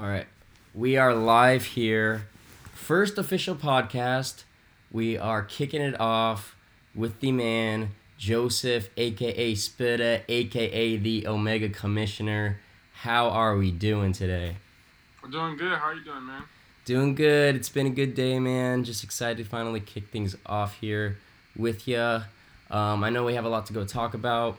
All 0.00 0.08
right. 0.08 0.26
We 0.74 0.96
are 0.96 1.14
live 1.14 1.62
here. 1.62 2.26
First 2.72 3.18
official 3.18 3.54
podcast. 3.54 4.44
We 4.90 5.18
are 5.18 5.42
kicking 5.42 5.82
it 5.82 6.00
off 6.00 6.56
with 6.94 7.20
the 7.20 7.32
man, 7.32 7.90
Joseph, 8.16 8.88
aka 8.96 9.54
Spitta, 9.54 10.22
aka 10.26 10.96
the 10.96 11.26
Omega 11.26 11.68
Commissioner. 11.68 12.60
How 12.94 13.28
are 13.28 13.58
we 13.58 13.70
doing 13.70 14.12
today? 14.12 14.56
We're 15.22 15.28
doing 15.28 15.58
good. 15.58 15.78
How 15.78 15.88
are 15.88 15.94
you 15.94 16.02
doing, 16.02 16.26
man? 16.26 16.44
Doing 16.86 17.14
good. 17.14 17.54
It's 17.54 17.68
been 17.68 17.86
a 17.86 17.90
good 17.90 18.14
day, 18.14 18.38
man. 18.38 18.84
Just 18.84 19.04
excited 19.04 19.36
to 19.36 19.44
finally 19.44 19.80
kick 19.80 20.08
things 20.08 20.34
off 20.46 20.78
here 20.80 21.18
with 21.54 21.86
you. 21.86 22.22
Um, 22.70 23.04
I 23.04 23.10
know 23.10 23.26
we 23.26 23.34
have 23.34 23.44
a 23.44 23.50
lot 23.50 23.66
to 23.66 23.74
go 23.74 23.84
talk 23.84 24.14
about. 24.14 24.56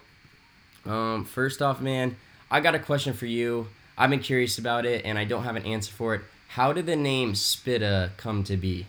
Um, 0.85 1.25
first 1.25 1.63
off, 1.63 1.81
man, 1.81 2.15
I 2.51 2.59
got 2.59 2.75
a 2.75 2.79
question 2.79 3.13
for 3.13 3.25
you. 3.25 3.69
I've 4.01 4.09
been 4.09 4.19
curious 4.19 4.57
about 4.57 4.87
it, 4.87 5.05
and 5.05 5.19
I 5.19 5.25
don't 5.25 5.43
have 5.43 5.55
an 5.55 5.63
answer 5.63 5.91
for 5.93 6.15
it. 6.15 6.21
How 6.47 6.73
did 6.73 6.87
the 6.87 6.95
name 6.95 7.35
Spitta 7.35 8.09
come 8.17 8.43
to 8.45 8.57
be? 8.57 8.87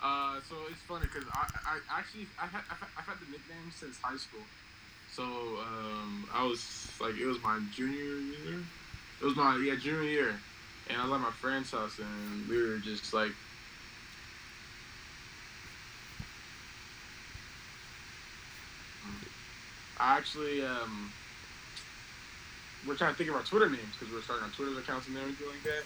Uh, 0.00 0.38
so 0.48 0.54
it's 0.70 0.80
funny 0.82 1.06
because 1.12 1.28
I, 1.34 1.48
I 1.66 1.98
actually 1.98 2.28
I've 2.40 2.50
had- 2.50 2.62
I've 2.70 3.04
had 3.04 3.16
the 3.18 3.26
nickname 3.28 3.72
since 3.72 3.98
high 4.00 4.16
school. 4.16 4.46
So 5.10 5.24
um, 5.24 6.28
I 6.32 6.44
was 6.44 6.92
like 7.00 7.16
it 7.16 7.26
was 7.26 7.42
my 7.42 7.58
junior 7.74 8.20
year. 8.20 8.60
It 9.20 9.24
was 9.24 9.34
my 9.34 9.56
yeah 9.56 9.74
junior 9.74 10.08
year, 10.08 10.34
and 10.90 10.96
I 11.00 11.02
was 11.02 11.12
at 11.12 11.20
my 11.22 11.32
friend's 11.32 11.72
house, 11.72 11.98
and 11.98 12.48
we 12.48 12.56
were 12.56 12.78
just 12.78 13.12
like. 13.12 13.32
I 19.98 20.16
actually 20.18 20.64
um, 20.64 21.10
we're 22.84 22.96
trying 22.96 23.12
to 23.14 23.16
think 23.18 23.30
of 23.30 23.36
our 23.36 23.42
Twitter 23.44 23.70
names 23.70 23.96
because 23.96 24.12
we're 24.12 24.22
starting 24.22 24.44
our 24.44 24.50
Twitter 24.52 24.78
accounts 24.78 25.08
and 25.08 25.16
everything 25.18 25.46
like 25.48 25.64
that. 25.64 25.84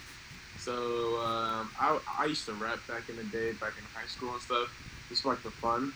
So 0.56 1.18
um, 1.20 1.72
I, 1.78 2.00
I 2.18 2.26
used 2.26 2.46
to 2.46 2.54
rap 2.54 2.86
back 2.88 3.08
in 3.08 3.16
the 3.16 3.24
day, 3.24 3.52
back 3.52 3.74
in 3.78 3.84
high 3.84 4.06
school 4.06 4.32
and 4.32 4.42
stuff, 4.42 4.68
just 5.08 5.24
like 5.24 5.42
for 5.42 5.52
fun. 5.52 5.94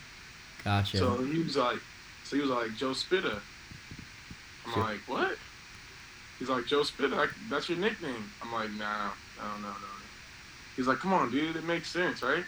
Gotcha. 0.57 1.17
So 1.17 1.23
he 1.23 1.39
was 1.43 1.57
like, 1.57 1.81
so 2.23 2.35
he 2.35 2.41
was 2.41 2.51
like 2.51 2.75
Joe 2.75 2.93
Spitter. 2.93 3.43
I'm 4.65 4.73
Sure. 4.73 4.87
like, 4.87 5.01
what? 5.07 5.39
He's 6.39 6.49
like 6.49 6.65
Joe 6.65 6.83
Spitter. 6.83 7.31
That's 7.47 7.69
your 7.69 7.77
nickname. 7.77 8.35
I'm 8.41 8.51
like, 8.51 8.71
nah, 8.71 9.13
no, 9.37 9.57
no, 9.57 9.69
no. 9.71 9.87
He's 10.75 10.87
like, 10.87 10.99
come 10.99 11.13
on, 11.13 11.31
dude, 11.31 11.57
it 11.57 11.63
makes 11.63 11.91
sense, 11.91 12.23
right? 12.23 12.45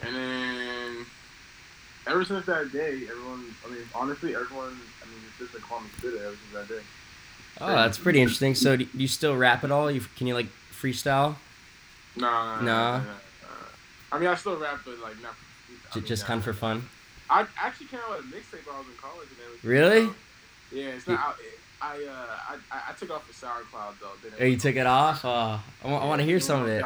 And 0.00 0.16
then 0.16 1.06
ever 2.08 2.24
since 2.24 2.46
that 2.46 2.72
day, 2.72 3.06
everyone, 3.10 3.56
I 3.64 3.68
mean, 3.68 3.90
honestly, 3.94 4.34
everyone, 4.34 4.92
I 5.02 5.06
mean, 5.06 5.24
it's 5.26 5.38
just 5.38 5.52
to 5.54 5.60
call 5.60 5.80
me 5.80 5.90
Spitta 5.90 6.18
ever 6.24 6.38
since 6.38 6.52
that 6.52 6.68
day. 6.68 6.82
Oh, 7.60 7.66
that's 7.74 7.98
pretty 7.98 8.20
interesting. 8.20 8.54
So, 8.54 8.76
do 8.76 8.86
you 8.94 9.08
still 9.08 9.36
rap 9.36 9.64
at 9.64 9.70
all? 9.70 9.90
You 9.90 10.00
can 10.16 10.26
you 10.26 10.34
like 10.34 10.46
freestyle? 10.72 11.36
Nah, 12.16 12.56
nah, 12.56 12.60
Nah. 12.60 12.62
nah, 12.62 12.98
nah. 12.98 13.04
I 14.12 14.18
mean, 14.18 14.28
I 14.28 14.34
still 14.36 14.56
rap, 14.56 14.80
but 14.84 14.98
like 15.00 15.20
not. 15.22 15.32
I 15.90 15.94
J- 15.94 16.00
mean, 16.00 16.06
just 16.06 16.24
kind 16.26 16.38
of 16.38 16.44
for 16.44 16.52
fun. 16.52 16.88
I 17.30 17.46
actually 17.60 17.86
came 17.86 18.00
out 18.00 18.16
with 18.16 18.26
a 18.26 18.28
mixtape 18.28 18.66
when 18.66 18.74
I 18.76 18.78
was 18.78 18.86
in 18.88 18.94
college 19.00 19.28
and 19.28 19.38
everything. 19.46 19.70
Really? 19.70 20.06
so- 20.06 20.14
yeah, 20.72 20.84
it's 20.88 21.06
not. 21.06 21.18
out 21.20 21.36
I 21.82 21.96
uh, 22.04 22.10
I, 22.50 22.54
I, 22.76 22.80
I 22.90 22.92
took 22.94 23.10
off 23.10 23.26
the 23.26 23.34
SoundCloud 23.34 23.94
though. 24.00 24.08
didn't 24.22 24.40
Oh, 24.40 24.44
you 24.44 24.56
took 24.56 24.76
it 24.76 24.86
off? 24.86 25.24
Uh, 25.24 25.58
I 25.84 25.88
want 25.88 26.20
to 26.20 26.24
hear 26.24 26.40
some 26.40 26.62
of 26.62 26.68
it. 26.68 26.82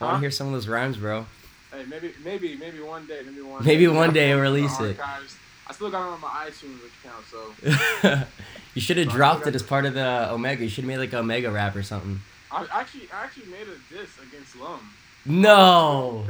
I 0.00 0.04
want 0.04 0.16
to 0.16 0.20
hear 0.20 0.30
some 0.30 0.46
of 0.46 0.52
those 0.54 0.66
rhymes, 0.68 0.96
bro. 0.96 1.26
Hey, 1.72 1.84
maybe, 1.88 2.12
maybe, 2.24 2.56
maybe 2.56 2.80
one 2.80 3.06
day, 3.06 3.20
maybe 3.24 3.42
one. 3.42 3.64
Maybe 3.64 3.84
day. 3.84 3.88
one 3.92 4.12
day 4.14 4.28
you'll 4.30 4.40
release 4.40 4.80
it. 4.80 4.96
I 5.00 5.72
still 5.72 5.90
got 5.90 6.08
it 6.08 6.12
on 6.14 6.20
my 6.20 6.48
iTunes 6.48 6.80
account, 6.88 7.24
so 7.30 8.26
you 8.80 8.84
should 8.84 8.96
have 8.96 9.10
So 9.10 9.16
dropped 9.16 9.46
it 9.46 9.54
as 9.54 9.62
part 9.62 9.84
of 9.84 9.92
the 9.92 10.32
Omega. 10.32 10.62
You 10.62 10.70
should 10.70 10.84
have 10.84 10.88
made 10.88 10.96
like 10.98 11.12
Omega 11.12 11.50
rap 11.50 11.76
or 11.76 11.82
something. 11.82 12.18
I 12.50 12.66
actually, 12.72 13.08
I 13.12 13.24
actually 13.24 13.46
made 13.52 13.68
a 13.68 13.94
diss 13.94 14.08
against 14.26 14.56
Lum. 14.56 14.80
No. 15.26 16.24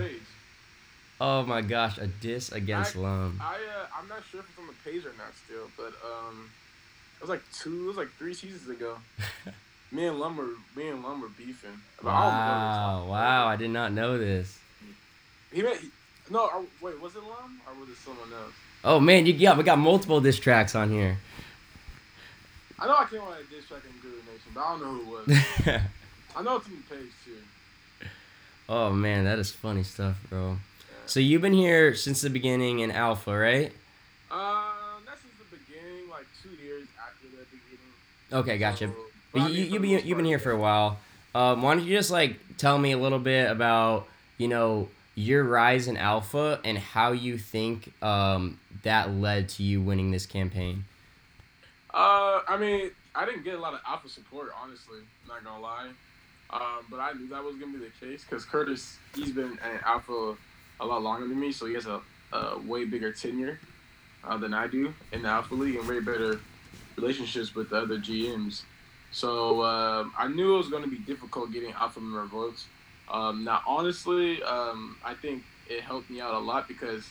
Oh 1.21 1.45
my 1.45 1.61
gosh, 1.63 1.97
a 1.99 2.09
diss 2.09 2.51
against 2.51 2.97
I- 2.97 3.01
Lum. 3.01 3.41
I, 3.41 3.55
uh, 3.55 3.87
I'm 3.97 4.09
not 4.09 4.23
sure 4.29 4.41
if 4.41 4.49
it's 4.49 4.59
on 4.59 4.67
the 4.67 4.73
page 4.91 5.05
or 5.07 5.13
not 5.17 5.33
still, 5.45 5.71
but 5.77 5.93
um, 6.05 6.51
it 7.19 7.21
was 7.21 7.31
like 7.31 7.43
two, 7.53 7.85
it 7.85 7.87
was 7.87 7.97
like 7.97 8.09
three 8.19 8.35
seasons 8.35 8.69
ago. 8.69 8.97
me 9.93 10.07
and 10.07 10.19
Lum 10.19 10.37
were, 10.37 10.49
me 10.75 10.89
and 10.89 11.05
Lum 11.05 11.21
were 11.21 11.29
beefing. 11.29 11.81
about 12.01 12.13
Wow, 12.15 12.97
brothers. 12.97 13.11
wow, 13.11 13.47
I 13.47 13.57
did 13.57 13.71
not 13.71 13.93
know 13.93 14.19
this. 14.19 14.59
He 15.53 15.63
made, 15.63 15.77
he, 15.77 15.89
no, 16.31 16.47
uh, 16.47 16.63
wait, 16.83 17.01
was 17.01 17.15
it 17.15 17.23
Lum 17.23 17.61
or 17.69 17.79
was 17.81 17.91
it 17.91 17.97
someone 17.99 18.33
else? 18.33 18.53
Oh 18.83 18.99
man, 18.99 19.25
you 19.27 19.35
yeah, 19.35 19.57
we 19.57 19.63
got 19.63 19.79
multiple 19.79 20.21
diss 20.21 20.39
tracks 20.41 20.75
on 20.75 20.91
here. 20.91 21.19
I 22.81 22.87
know 22.87 22.97
I 22.99 23.05
came 23.05 23.21
on 23.21 23.33
a 23.35 23.55
diss 23.55 23.67
track 23.69 23.83
in 23.85 24.01
Guru 24.01 24.17
Nation, 24.17 24.53
but 24.55 24.61
I 24.61 24.71
don't 24.73 24.81
know 24.81 25.05
who 25.05 25.17
it 25.19 25.29
was. 25.29 25.37
I 26.37 26.43
know 26.43 26.57
it's 26.57 26.67
on 26.67 26.83
the 26.89 26.97
page 26.97 27.11
too. 27.25 28.07
oh 28.69 28.91
man, 28.93 29.25
that 29.25 29.39
is 29.39 29.51
funny 29.51 29.83
stuff, 29.83 30.17
bro. 30.31 30.51
Yeah. 30.53 30.57
So 31.07 31.21
you've 31.21 31.43
been 31.43 31.53
here 31.53 31.95
since 31.95 32.21
the 32.23 32.31
beginning 32.31 32.79
in 32.81 32.91
Alpha, 32.91 33.37
right? 33.37 33.73
Um, 34.31 35.03
that's 35.05 35.21
since 35.21 35.35
the 35.39 35.57
beginning, 35.57 36.09
like 36.09 36.27
two 36.43 36.51
years 36.51 36.87
after 37.07 37.27
the 37.27 37.45
beginning. 37.51 37.93
Okay, 38.33 38.59
gotcha. 38.59 38.87
So, 38.89 38.95
But 39.33 39.41
but 39.41 39.43
you, 39.43 39.45
mean, 39.49 39.57
you, 39.57 39.65
for 39.65 39.73
you've 39.73 39.83
been 39.83 40.09
you've 40.09 40.17
been 40.17 40.25
here 40.27 40.39
for 40.39 40.53
a 40.53 40.59
while. 40.59 40.99
Um, 41.35 41.63
why 41.63 41.75
don't 41.75 41.85
you 41.85 41.97
just 41.97 42.11
like 42.11 42.37
tell 42.57 42.79
me 42.79 42.93
a 42.93 42.99
little 42.99 43.19
bit 43.19 43.51
about 43.51 44.07
you 44.39 44.49
know 44.49 44.89
your 45.15 45.45
rise 45.45 45.87
in 45.87 45.97
Alpha 45.97 46.61
and 46.65 46.79
how 46.79 47.13
you 47.13 47.37
think 47.37 47.93
um, 48.03 48.59
that 48.85 49.13
led 49.13 49.49
to 49.51 49.63
you 49.63 49.83
winning 49.83 50.13
this 50.13 50.25
campaign? 50.27 50.85
Uh, 51.93 52.41
I 52.47 52.57
mean, 52.57 52.91
I 53.15 53.25
didn't 53.25 53.45
get 53.45 53.55
a 53.55 53.59
lot 53.59 53.75
of 53.75 53.81
alpha 53.87 54.09
support, 54.09 54.51
honestly. 54.61 55.01
Not 55.27 55.45
gonna 55.45 55.61
lie. 55.61 55.89
Um, 56.51 56.85
but 56.91 56.99
I 56.99 57.13
knew 57.13 57.29
that 57.29 57.43
was 57.43 57.57
gonna 57.57 57.79
be 57.79 57.85
the 57.85 58.07
case 58.07 58.25
because 58.25 58.45
Curtis, 58.45 58.99
he's 59.15 59.33
been 59.33 59.59
an 59.63 59.81
alpha 59.85 60.37
a 60.81 60.87
lot 60.87 61.03
longer 61.03 61.27
than 61.27 61.39
me, 61.39 61.53
so 61.53 61.67
he 61.67 61.75
has 61.75 61.87
a, 61.87 62.01
a 62.33 62.59
way 62.59 62.85
bigger 62.85 63.13
tenure 63.13 63.59
uh, 64.25 64.37
than 64.37 64.55
I 64.55 64.67
do 64.67 64.93
in 65.13 65.23
the 65.23 65.29
alpha 65.29 65.55
league 65.55 65.77
and 65.77 65.89
way 65.89 66.01
better 66.01 66.41
relationships 66.97 67.55
with 67.55 67.71
the 67.71 67.77
other 67.77 67.99
GMs. 67.99 68.63
So 69.13 69.65
um, 69.65 70.13
I 70.17 70.29
knew 70.29 70.55
it 70.55 70.59
was 70.59 70.69
gonna 70.69 70.87
be 70.87 70.99
difficult 70.99 71.53
getting 71.53 71.73
alpha 71.73 72.01
member 72.01 72.27
votes. 72.27 72.67
Um, 73.09 73.45
now, 73.45 73.63
honestly, 73.67 74.43
um, 74.43 74.97
I 75.05 75.15
think 75.15 75.43
it 75.69 75.83
helped 75.83 76.11
me 76.11 76.21
out 76.21 76.35
a 76.35 76.39
lot 76.39 76.69
because 76.69 77.09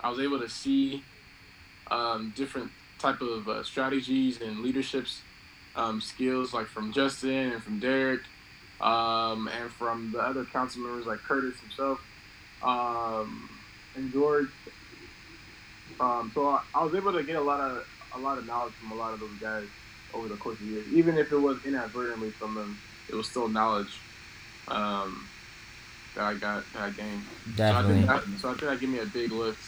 I 0.00 0.10
was 0.10 0.18
able 0.18 0.40
to 0.40 0.48
see 0.48 1.04
um, 1.90 2.32
different 2.36 2.70
type 3.00 3.20
of 3.20 3.48
uh, 3.48 3.62
strategies 3.62 4.40
and 4.40 4.60
leaderships 4.60 5.22
um, 5.76 6.00
skills 6.00 6.52
like 6.52 6.66
from 6.66 6.92
Justin 6.92 7.52
and 7.52 7.62
from 7.62 7.78
Derek 7.78 8.20
um, 8.80 9.48
and 9.48 9.70
from 9.70 10.12
the 10.12 10.18
other 10.18 10.44
council 10.44 10.82
members 10.82 11.06
like 11.06 11.18
Curtis 11.20 11.58
himself 11.60 12.00
um, 12.62 13.48
and 13.96 14.12
George. 14.12 14.48
Um, 15.98 16.30
so 16.34 16.48
I, 16.48 16.62
I 16.74 16.84
was 16.84 16.94
able 16.94 17.12
to 17.12 17.22
get 17.22 17.36
a 17.36 17.40
lot 17.40 17.60
of 17.60 17.86
a 18.14 18.18
lot 18.18 18.38
of 18.38 18.46
knowledge 18.46 18.72
from 18.74 18.92
a 18.92 18.94
lot 18.94 19.12
of 19.12 19.20
those 19.20 19.38
guys 19.40 19.66
over 20.12 20.28
the 20.28 20.36
course 20.36 20.58
of 20.58 20.66
years. 20.66 20.86
Even 20.92 21.16
if 21.18 21.32
it 21.32 21.38
was 21.38 21.58
inadvertently 21.64 22.30
from 22.30 22.54
them, 22.54 22.78
it 23.08 23.14
was 23.14 23.28
still 23.28 23.48
knowledge 23.48 23.98
um, 24.68 25.28
that 26.14 26.24
I 26.24 26.34
got 26.34 26.64
that 26.72 26.82
I 26.82 26.90
gained. 26.90 27.22
Definitely. 27.56 28.06
So 28.06 28.12
I 28.12 28.18
think 28.18 28.32
that, 28.32 28.40
so 28.40 28.48
I 28.48 28.52
think 28.52 28.60
that 28.62 28.80
gave 28.80 28.88
me 28.88 28.98
a 28.98 29.06
big 29.06 29.30
lift. 29.30 29.62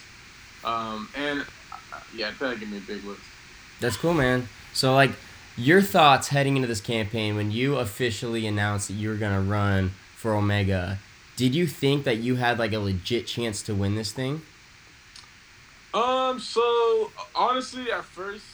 Um, 0.65 1.09
and 1.17 1.45
yeah, 2.15 2.29
I 2.29 2.31
think 2.31 2.39
that 2.41 2.61
gave 2.61 2.71
me 2.71 2.79
a 2.79 2.81
big 2.81 3.05
lift. 3.05 3.23
That's 3.81 3.97
cool, 3.97 4.15
man. 4.15 4.49
So 4.73 4.95
like 4.95 5.11
your 5.57 5.83
thoughts 5.83 6.29
heading 6.29 6.57
into 6.57 6.69
this 6.69 6.81
campaign 6.81 7.37
when 7.37 7.51
you 7.51 7.77
officially 7.77 8.47
announced 8.47 8.89
that 8.89 8.95
you 8.95 9.09
were 9.09 9.17
gonna 9.17 9.41
run 9.41 9.93
for 10.17 10.35
Omega. 10.35 10.99
Did 11.37 11.55
you 11.55 11.67
think 11.67 12.05
that 12.05 12.19
you 12.19 12.37
had 12.37 12.59
like 12.59 12.73
a 12.73 12.79
legit 12.79 13.27
chance 13.27 13.63
to 13.63 13.75
win 13.75 13.95
this 13.95 14.13
thing? 14.13 14.43
Um, 15.95 16.39
so 16.39 17.11
honestly, 17.35 17.91
at 17.93 18.05
first, 18.05 18.45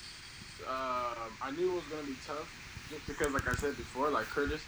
um, 0.66 1.30
I 1.40 1.50
knew 1.56 1.70
it 1.70 1.74
was 1.74 1.84
gonna 1.84 2.06
be 2.06 2.16
tough, 2.26 2.50
just 2.90 3.06
because, 3.06 3.32
like 3.32 3.48
I 3.48 3.54
said 3.54 3.76
before, 3.76 4.10
like 4.10 4.26
Curtis, 4.26 4.62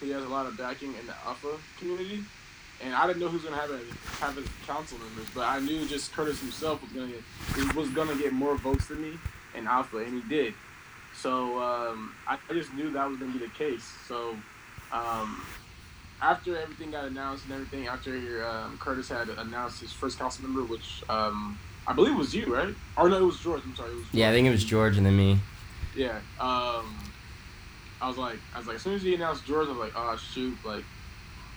he 0.00 0.10
has 0.10 0.22
a 0.22 0.28
lot 0.28 0.46
of 0.46 0.56
backing 0.56 0.94
in 1.00 1.06
the 1.06 1.14
Alpha 1.26 1.56
community, 1.78 2.24
and 2.84 2.94
I 2.94 3.06
didn't 3.06 3.20
know 3.20 3.28
who 3.28 3.38
was 3.38 3.44
gonna 3.44 3.56
have 3.56 3.70
a, 3.70 3.80
have 4.24 4.36
his 4.36 4.46
council 4.66 4.98
members, 4.98 5.26
but 5.34 5.48
I 5.48 5.58
knew 5.58 5.86
just 5.86 6.12
Curtis 6.12 6.40
himself 6.40 6.82
was 6.82 6.92
gonna 6.92 7.12
get 7.12 7.74
was 7.74 7.88
gonna 7.90 8.16
get 8.16 8.32
more 8.32 8.56
votes 8.56 8.86
than 8.86 9.02
me 9.02 9.18
in 9.56 9.66
Alpha, 9.66 9.98
and 9.98 10.22
he 10.22 10.28
did. 10.28 10.54
So 11.14 11.60
um, 11.62 12.14
I, 12.26 12.38
I 12.48 12.52
just 12.52 12.74
knew 12.74 12.90
that 12.90 13.08
was 13.08 13.18
gonna 13.18 13.32
be 13.32 13.38
the 13.38 13.48
case. 13.48 13.84
So 14.06 14.36
um, 14.92 15.44
after 16.20 16.56
everything 16.56 16.90
got 16.90 17.06
announced 17.06 17.44
and 17.44 17.54
everything, 17.54 17.86
after 17.86 18.46
um, 18.46 18.78
Curtis 18.78 19.08
had 19.08 19.28
announced 19.28 19.80
his 19.80 19.92
first 19.92 20.18
council 20.18 20.44
member, 20.44 20.62
which 20.62 21.02
um, 21.08 21.58
I 21.86 21.92
believe 21.92 22.16
was 22.16 22.34
you, 22.34 22.54
right? 22.54 22.74
Or 22.96 23.08
no, 23.08 23.18
it 23.18 23.22
was 23.22 23.38
George. 23.40 23.62
I'm 23.64 23.74
sorry, 23.74 23.90
it 23.90 23.94
was. 23.94 24.04
George. 24.04 24.14
Yeah, 24.14 24.30
I 24.30 24.32
think 24.32 24.46
it 24.46 24.50
was 24.50 24.64
George 24.64 24.96
and 24.96 25.06
then 25.06 25.16
me. 25.16 25.38
Yeah. 25.96 26.18
Um, 26.40 26.98
I 28.00 28.08
was 28.08 28.18
like, 28.18 28.38
I 28.54 28.58
was 28.58 28.66
like, 28.66 28.76
as 28.76 28.82
soon 28.82 28.94
as 28.94 29.02
he 29.02 29.14
announced 29.14 29.46
George, 29.46 29.66
I 29.68 29.70
was 29.70 29.78
like, 29.78 29.92
oh 29.96 30.16
shoot, 30.16 30.56
like, 30.64 30.84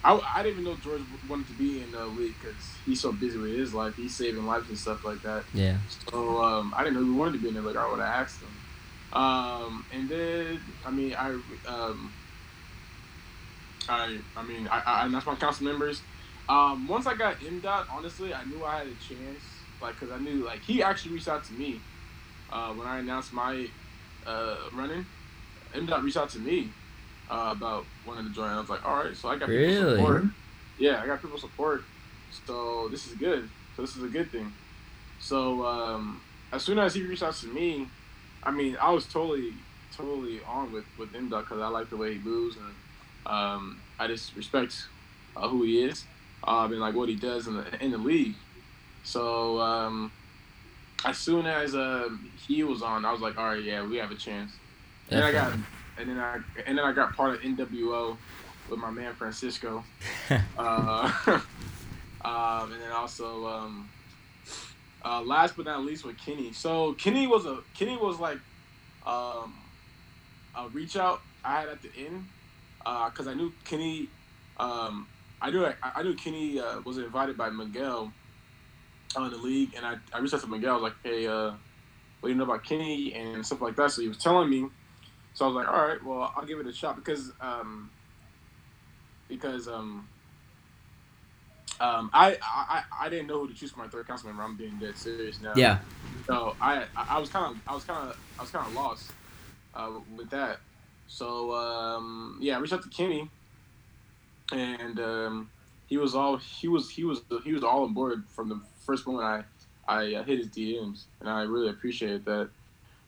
I, 0.07 0.19
I 0.35 0.43
didn't 0.43 0.59
even 0.61 0.63
know 0.63 0.77
George 0.77 1.01
wanted 1.27 1.47
to 1.47 1.53
be 1.53 1.81
in 1.81 1.91
the 1.91 2.05
league 2.05 2.35
because 2.41 2.79
he's 2.85 3.01
so 3.01 3.11
busy 3.11 3.37
with 3.37 3.51
his 3.51 3.73
life. 3.73 3.95
He's 3.97 4.17
saving 4.17 4.45
lives 4.45 4.69
and 4.69 4.77
stuff 4.77 5.03
like 5.03 5.21
that. 5.23 5.43
Yeah. 5.53 5.79
So 6.09 6.41
um, 6.43 6.73
I 6.77 6.83
didn't 6.85 6.95
know 6.95 7.03
he 7.05 7.11
wanted 7.11 7.33
to 7.33 7.39
be 7.39 7.49
in 7.49 7.55
there. 7.55 7.63
Like 7.63 7.75
I 7.75 7.91
would 7.91 7.99
have 7.99 8.07
asked 8.07 8.41
him. 8.41 8.63
Um, 9.11 9.85
and 9.91 10.09
then. 10.09 10.61
I 10.85 10.91
mean, 10.91 11.13
I 11.13 11.31
um, 11.67 12.13
I 13.89 14.19
I 14.35 14.43
mean, 14.43 14.69
I, 14.71 14.81
I 14.85 15.05
announced 15.05 15.27
my 15.27 15.35
council 15.35 15.65
members. 15.65 16.01
Um, 16.47 16.87
once 16.87 17.05
I 17.05 17.15
got 17.15 17.41
MDOT, 17.41 17.87
honestly, 17.91 18.33
I 18.33 18.45
knew 18.45 18.63
I 18.63 18.77
had 18.77 18.87
a 18.87 18.95
chance. 18.95 19.43
Like, 19.81 19.97
cause 19.99 20.09
I 20.11 20.19
knew 20.19 20.45
like 20.45 20.63
he 20.63 20.81
actually 20.81 21.13
reached 21.15 21.27
out 21.27 21.43
to 21.45 21.53
me 21.53 21.81
uh, 22.49 22.73
when 22.73 22.87
I 22.87 22.99
announced 22.99 23.33
my 23.33 23.67
uh, 24.25 24.55
running. 24.73 25.05
MDOT 25.75 26.03
reached 26.03 26.17
out 26.17 26.29
to 26.29 26.39
me 26.39 26.77
uh, 27.29 27.53
about 27.55 27.85
wanting 28.05 28.27
to 28.27 28.33
join. 28.33 28.49
I 28.49 28.59
was 28.59 28.69
like, 28.69 28.85
all 28.85 28.95
right, 28.95 29.15
so 29.15 29.29
I 29.29 29.37
got 29.37 29.49
Really? 29.49 29.73
people 29.73 29.95
support. 29.95 30.23
Yeah, 30.79 31.01
I 31.01 31.07
got 31.07 31.21
people 31.21 31.37
support. 31.37 31.83
So 32.45 32.87
this 32.89 33.07
is 33.07 33.13
good. 33.13 33.49
So 33.75 33.81
this 33.81 33.95
is 33.95 34.03
a 34.03 34.07
good 34.07 34.31
thing. 34.31 34.51
So 35.19 35.65
um, 35.65 36.21
as 36.51 36.63
soon 36.63 36.79
as 36.79 36.93
he 36.93 37.03
reached 37.03 37.23
out 37.23 37.33
to 37.35 37.47
me, 37.47 37.87
I 38.43 38.51
mean, 38.51 38.77
I 38.81 38.91
was 38.91 39.05
totally, 39.05 39.53
totally 39.95 40.39
on 40.47 40.71
with 40.71 40.85
with 40.97 41.11
MDOT 41.13 41.41
because 41.41 41.61
I 41.61 41.67
like 41.67 41.89
the 41.89 41.97
way 41.97 42.13
he 42.13 42.19
moves 42.19 42.55
and 42.57 42.73
um, 43.25 43.81
I 43.99 44.07
just 44.07 44.35
respect 44.35 44.87
uh, 45.35 45.47
who 45.47 45.63
he 45.63 45.83
is 45.83 46.05
um, 46.43 46.71
and 46.71 46.79
like 46.81 46.95
what 46.95 47.09
he 47.09 47.15
does 47.15 47.47
in 47.47 47.55
the 47.57 47.83
in 47.83 47.91
the 47.91 47.97
league. 47.97 48.35
So 49.03 49.59
um, 49.59 50.11
as 51.05 51.17
soon 51.17 51.45
as 51.45 51.75
um, 51.75 52.29
he 52.47 52.63
was 52.63 52.81
on, 52.81 53.05
I 53.05 53.11
was 53.11 53.21
like, 53.21 53.37
all 53.37 53.45
right, 53.45 53.63
yeah, 53.63 53.85
we 53.85 53.97
have 53.97 54.11
a 54.11 54.15
chance. 54.15 54.51
And 55.09 55.23
I 55.23 55.31
got, 55.31 55.53
and 55.99 56.09
then 56.09 56.19
I, 56.19 56.39
and 56.65 56.77
then 56.77 56.85
I 56.85 56.91
got 56.91 57.15
part 57.15 57.35
of 57.35 57.41
NWO 57.41 58.17
with 58.69 58.79
my 58.79 58.91
man 58.91 59.13
Francisco. 59.13 59.83
Uh, 60.57 61.11
um, 62.25 62.71
and 62.73 62.81
then 62.81 62.91
also, 62.91 63.47
um, 63.47 63.89
uh, 65.05 65.21
last 65.21 65.55
but 65.55 65.65
not 65.65 65.85
least, 65.85 66.03
with 66.03 66.17
Kenny. 66.17 66.51
So 66.51 66.93
Kenny 66.93 67.27
was 67.27 67.45
a 67.45 67.59
Kenny 67.77 67.95
was 67.95 68.19
like 68.19 68.39
um, 69.05 69.53
a 70.55 70.67
reach 70.73 70.97
out 70.97 71.21
I 71.45 71.61
had 71.61 71.69
at 71.69 71.81
the 71.81 71.89
end 71.97 72.25
because 72.83 73.27
I 73.27 73.33
knew 73.33 73.53
Kenny. 73.63 74.09
Um, 74.59 75.07
I 75.41 75.51
knew 75.51 75.65
I, 75.65 75.75
I 75.81 76.03
knew 76.03 76.15
Kenny 76.15 76.59
uh, 76.59 76.81
was 76.81 76.97
invited 76.97 77.37
by 77.37 77.49
Miguel 77.49 78.11
on 79.15 79.31
the 79.31 79.37
league, 79.37 79.73
and 79.75 79.85
I, 79.85 79.95
I 80.11 80.19
reached 80.19 80.33
out 80.33 80.41
to 80.41 80.47
Miguel. 80.47 80.71
I 80.71 80.73
was 80.73 80.83
like, 80.83 80.95
"Hey, 81.03 81.27
uh, 81.27 81.51
what 82.19 82.23
do 82.23 82.29
you 82.29 82.35
know 82.35 82.43
about 82.43 82.65
Kenny 82.65 83.13
and 83.13 83.45
stuff 83.45 83.61
like 83.61 83.75
that?" 83.77 83.91
So 83.91 84.01
he 84.01 84.07
was 84.09 84.17
telling 84.17 84.49
me. 84.49 84.67
So 85.37 85.45
I 85.45 85.49
was 85.49 85.55
like, 85.55 85.67
"All 85.67 85.87
right, 85.87 86.03
well, 86.03 86.33
I'll 86.35 86.47
give 86.47 86.59
it 86.59 86.65
a 86.65 86.73
shot 86.73 86.95
because 86.95 87.31
um, 87.39 87.91
because 89.27 89.67
um, 89.67 90.09
um, 91.79 92.09
I, 92.11 92.39
I 92.41 92.81
I 93.01 93.07
didn't 93.09 93.27
know 93.27 93.41
who 93.41 93.47
to 93.47 93.53
choose 93.53 93.69
for 93.69 93.77
my 93.77 93.87
third 93.87 94.07
council 94.07 94.29
member. 94.29 94.41
I'm 94.41 94.57
being 94.57 94.79
dead 94.79 94.97
serious 94.97 95.39
now. 95.39 95.53
Yeah. 95.55 95.81
So 96.27 96.55
I 96.59 96.87
I 96.95 97.19
was 97.19 97.29
kind 97.29 97.45
of 97.55 97.61
I 97.67 97.75
was 97.75 97.83
kind 97.83 98.09
of 98.09 98.15
I 98.39 98.41
was 98.41 98.49
kind 98.49 98.65
of 98.65 98.73
lost 98.73 99.13
uh, 99.75 99.99
with 100.09 100.31
that. 100.31 100.57
So 101.05 101.53
um, 101.53 102.39
yeah, 102.41 102.57
I 102.57 102.59
reached 102.59 102.73
out 102.73 102.81
to 102.81 102.89
Kenny, 102.89 103.29
and 104.51 104.99
um, 104.99 105.51
he 105.85 105.97
was 105.97 106.15
all 106.15 106.37
he 106.37 106.67
was 106.67 106.89
he 106.89 107.03
was 107.03 107.21
he 107.43 107.53
was 107.53 107.63
all 107.63 107.83
on 107.83 107.93
board 107.93 108.23
from 108.35 108.49
the 108.49 108.59
first 108.87 109.05
moment 109.05 109.45
I 109.87 109.97
I 109.99 110.15
uh, 110.15 110.23
hit 110.23 110.39
his 110.39 110.49
DMs, 110.49 111.05
and 111.21 111.29
I 111.29 111.43
really 111.43 111.69
appreciated 111.69 112.25
that. 112.25 112.49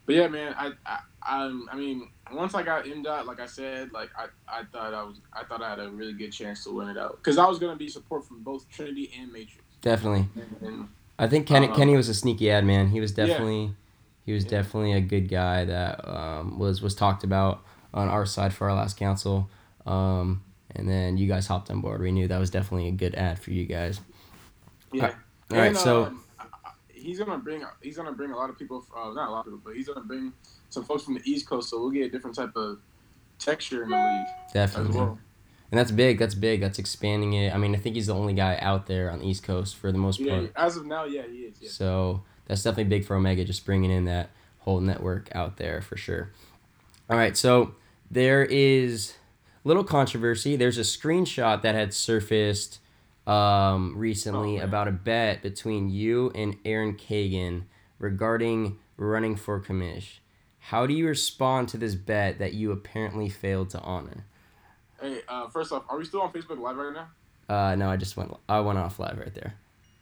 But 0.06 0.14
yeah, 0.14 0.28
man, 0.28 0.54
I 0.56 0.74
I 0.86 1.00
I, 1.30 1.46
I 1.72 1.76
mean, 1.76 2.10
once 2.34 2.56
I 2.56 2.64
got 2.64 2.86
MDOT, 2.86 3.26
like 3.26 3.40
I 3.40 3.46
said, 3.46 3.92
like 3.94 4.10
I, 4.18 4.26
I 4.48 4.64
thought 4.72 4.94
I 4.94 5.04
was 5.04 5.22
I 5.32 5.44
thought 5.44 5.62
I 5.62 5.70
had 5.70 5.80
a 5.80 5.90
really 5.90 6.14
good 6.14 6.32
chance 6.32 6.64
to 6.64 6.72
win 6.76 6.90
it 6.90 6.98
out 6.98 7.18
because 7.18 7.38
I 7.38 7.46
was 7.46 7.60
gonna 7.60 7.76
be 7.76 7.88
support 7.88 8.26
from 8.26 8.42
both 8.42 8.68
Trinity 8.70 9.12
and 9.20 9.32
Matrix. 9.32 9.64
Definitely. 9.82 10.28
And, 10.62 10.88
I 11.20 11.28
think 11.28 11.48
Kenny 11.48 11.68
Um, 11.68 11.76
Kenny 11.76 11.96
was 11.96 12.10
a 12.10 12.14
sneaky 12.14 12.50
ad 12.50 12.66
man. 12.66 12.88
He 12.90 13.00
was 13.00 13.12
Yeah. 13.12 13.28
definitely 13.28 13.76
he 14.26 14.34
was 14.34 14.44
Yeah. 14.46 14.50
definitely 14.52 14.94
a 14.94 15.02
good 15.02 15.28
guy 15.30 15.66
that 15.66 16.08
um, 16.08 16.58
was 16.60 16.82
was 16.82 16.96
talked 16.96 17.24
about 17.24 17.62
on 17.94 18.08
our 18.10 18.26
side 18.26 18.54
for 18.54 18.70
our 18.70 18.76
last 18.76 18.98
council. 18.98 19.50
Um, 19.86 20.42
and 20.76 20.88
then 20.90 21.18
you 21.18 21.28
guys 21.28 21.48
hopped 21.48 21.70
on 21.72 21.82
board. 21.82 22.02
We 22.02 22.12
knew 22.12 22.28
that 22.28 22.40
was 22.40 22.50
definitely 22.52 22.88
a 22.88 22.92
good 22.92 23.16
ad 23.16 23.40
for 23.40 23.52
you 23.52 23.66
guys. 23.66 24.00
yeah. 24.94 25.14
All 25.52 25.58
right, 25.58 25.68
And, 25.70 25.78
so 25.78 26.06
um, 26.06 26.24
he's 27.00 27.20
gonna 27.20 27.38
bring 27.38 27.64
he's 27.82 27.98
gonna 27.98 28.12
bring 28.12 28.32
a 28.32 28.36
lot 28.36 28.50
of 28.50 28.58
people. 28.58 28.86
Uh, 28.96 29.12
not 29.14 29.30
a 29.30 29.32
lot 29.32 29.40
of 29.40 29.46
people, 29.46 29.62
but 29.64 29.76
he's 29.76 29.88
gonna 29.88 30.02
bring 30.06 30.34
some 30.70 30.84
folks 30.84 31.04
from 31.04 31.16
the 31.16 31.22
East 31.26 31.48
Coast, 31.48 31.70
so 31.70 31.80
we'll 31.80 31.90
get 31.92 32.06
a 32.06 32.10
different 32.10 32.36
type 32.36 32.56
of 32.56 32.80
texture 33.40 33.84
in 33.84 33.90
the 33.90 33.96
league 33.96 34.28
as 34.48 34.52
definitely, 34.54 34.98
well. 34.98 35.18
and 35.72 35.80
that's 35.80 35.92
big. 35.92 36.20
That's 36.20 36.36
big. 36.36 36.60
That's 36.62 36.78
expanding 36.80 37.34
it. 37.34 37.54
I 37.54 37.58
mean, 37.58 37.74
I 37.74 37.78
think 37.78 37.96
he's 37.96 38.08
the 38.08 38.16
only 38.16 38.34
guy 38.34 38.58
out 38.62 38.86
there 38.88 39.10
on 39.10 39.20
the 39.20 39.28
East 39.28 39.44
Coast 39.44 39.76
for 39.78 39.92
the 39.92 39.98
most 39.98 40.20
Yeah, 40.20 40.40
part. 40.40 40.52
as 40.56 40.78
of 40.78 40.86
now, 40.86 41.06
yeah, 41.06 41.24
he 41.26 41.40
is. 41.40 41.58
Yeah. 41.62 41.70
So 41.70 42.24
that's 42.48 42.64
definitely 42.64 42.86
big 42.90 43.06
for 43.06 43.16
Omega, 43.16 43.46
just 43.46 43.66
bringing 43.66 43.92
in 43.92 44.06
that 44.06 44.30
whole 44.60 44.82
network 44.82 45.30
out 45.34 45.58
there 45.58 45.82
for 45.82 45.96
sure. 45.98 46.32
All 47.10 47.18
right, 47.18 47.36
so 47.38 47.76
there 48.12 48.44
is 48.46 49.14
little 49.64 49.84
controversy. 49.84 50.56
There's 50.56 50.78
a 50.78 50.82
screenshot 50.82 51.62
that 51.62 51.76
had 51.76 51.94
surfaced 51.94 52.80
um, 53.30 53.98
recently 53.98 54.60
Oh, 54.60 54.64
about 54.64 54.88
a 54.88 54.92
bet 54.92 55.42
between 55.42 55.90
you 55.90 56.32
and 56.34 56.58
Aaron 56.66 56.96
Kagan 56.96 57.64
regarding 58.00 58.80
running 58.98 59.36
for 59.36 59.60
commish. 59.60 60.20
How 60.60 60.86
do 60.86 60.94
you 60.94 61.08
respond 61.08 61.70
to 61.70 61.78
this 61.78 61.96
bet 61.96 62.40
that 62.40 62.54
you 62.54 62.72
apparently 62.72 63.30
failed 63.30 63.70
to 63.72 63.80
honor? 63.80 64.26
Hey, 65.02 65.22
uh, 65.28 65.48
first 65.48 65.72
off, 65.72 65.84
are 65.90 65.98
we 65.98 66.06
still 66.06 66.22
on 66.22 66.32
Facebook 66.34 66.60
Live 66.60 66.76
right 66.76 66.94
now? 66.94 67.08
Uh, 67.54 67.76
no, 67.76 67.90
I 67.90 67.98
just 67.98 68.16
went. 68.18 68.36
I 68.48 68.60
went 68.60 68.78
off 68.78 69.00
live 69.00 69.18
right 69.18 69.34
there. 69.34 69.56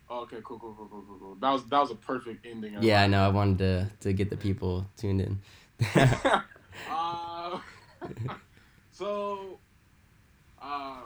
Oh, 0.10 0.22
okay, 0.22 0.38
cool, 0.44 0.60
cool, 0.60 0.74
cool, 0.78 0.88
cool, 0.88 1.04
cool, 1.08 1.18
cool. 1.20 1.36
That 1.36 1.52
was 1.52 1.64
that 1.66 1.80
was 1.80 1.92
a 1.92 1.96
perfect 1.96 2.46
ending. 2.46 2.76
of 2.76 2.84
Yeah, 2.84 3.04
I 3.04 3.08
know. 3.08 3.24
I 3.24 3.30
wanted 3.30 3.58
to 3.60 3.92
to 4.02 4.14
get 4.14 4.30
the 4.30 4.38
people 4.38 4.86
tuned 4.98 5.22
in. 5.22 5.40
uh, 6.92 7.60
so, 8.92 9.60
uh, 10.62 10.98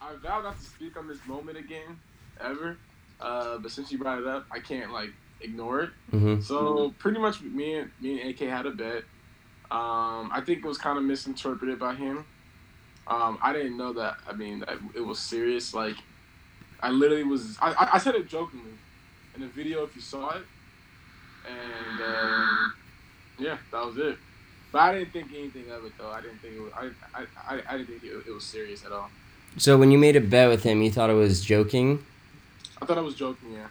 I 0.00 0.14
vow 0.22 0.42
not 0.42 0.58
to 0.58 0.64
speak 0.64 0.96
on 0.96 1.08
this 1.08 1.18
moment 1.26 1.58
again, 1.58 1.98
ever. 2.40 2.76
Uh, 3.20 3.58
but 3.58 3.70
since 3.70 3.90
you 3.90 3.98
brought 3.98 4.18
it 4.18 4.26
up, 4.26 4.46
I 4.50 4.60
can't 4.60 4.92
like 4.92 5.10
ignore 5.40 5.80
it. 5.80 5.90
hmm 6.10 6.40
So 6.40 6.94
pretty 6.98 7.18
much, 7.18 7.40
me 7.42 7.74
and 7.74 7.90
me 8.00 8.20
and 8.20 8.30
AK 8.30 8.40
had 8.40 8.66
a 8.66 8.70
bet. 8.70 9.04
Um, 9.70 10.30
I 10.32 10.42
think 10.44 10.58
it 10.58 10.68
was 10.68 10.78
kind 10.78 10.98
of 10.98 11.04
misinterpreted 11.04 11.78
by 11.78 11.94
him. 11.94 12.24
Um, 13.08 13.38
I 13.42 13.52
didn't 13.52 13.76
know 13.76 13.92
that. 13.94 14.16
I 14.28 14.32
mean, 14.32 14.60
that 14.60 14.78
it 14.94 15.00
was 15.00 15.18
serious. 15.18 15.72
Like, 15.74 15.96
I 16.80 16.90
literally 16.90 17.24
was. 17.24 17.56
I, 17.60 17.72
I, 17.72 17.88
I 17.94 17.98
said 17.98 18.14
it 18.14 18.28
jokingly 18.28 18.72
in 19.34 19.40
the 19.40 19.48
video 19.48 19.82
if 19.84 19.94
you 19.96 20.02
saw 20.02 20.30
it, 20.36 20.42
and 21.48 22.00
um, 22.02 22.74
yeah, 23.38 23.56
that 23.72 23.84
was 23.86 23.96
it. 23.98 24.18
But 24.72 24.78
I 24.80 24.98
didn't 24.98 25.12
think 25.12 25.28
anything 25.32 25.70
of 25.70 25.84
it 25.84 25.92
though. 25.98 26.10
I 26.10 26.20
didn't 26.20 26.38
think 26.38 26.54
it 26.54 26.60
was. 26.60 26.72
I 26.76 26.90
I, 27.14 27.24
I, 27.48 27.62
I 27.68 27.78
didn't 27.78 27.88
think 27.88 28.04
it, 28.04 28.28
it 28.28 28.32
was 28.32 28.44
serious 28.44 28.84
at 28.84 28.92
all. 28.92 29.10
So 29.58 29.78
when 29.78 29.90
you 29.90 29.98
made 29.98 30.16
a 30.16 30.20
bet 30.20 30.48
with 30.48 30.62
him, 30.62 30.82
you 30.82 30.90
thought 30.90 31.10
it 31.10 31.14
was 31.14 31.42
joking. 31.42 32.04
I 32.80 32.86
thought 32.86 32.98
I 32.98 33.02
was 33.02 33.14
joking. 33.14 33.52
Yeah. 33.52 33.66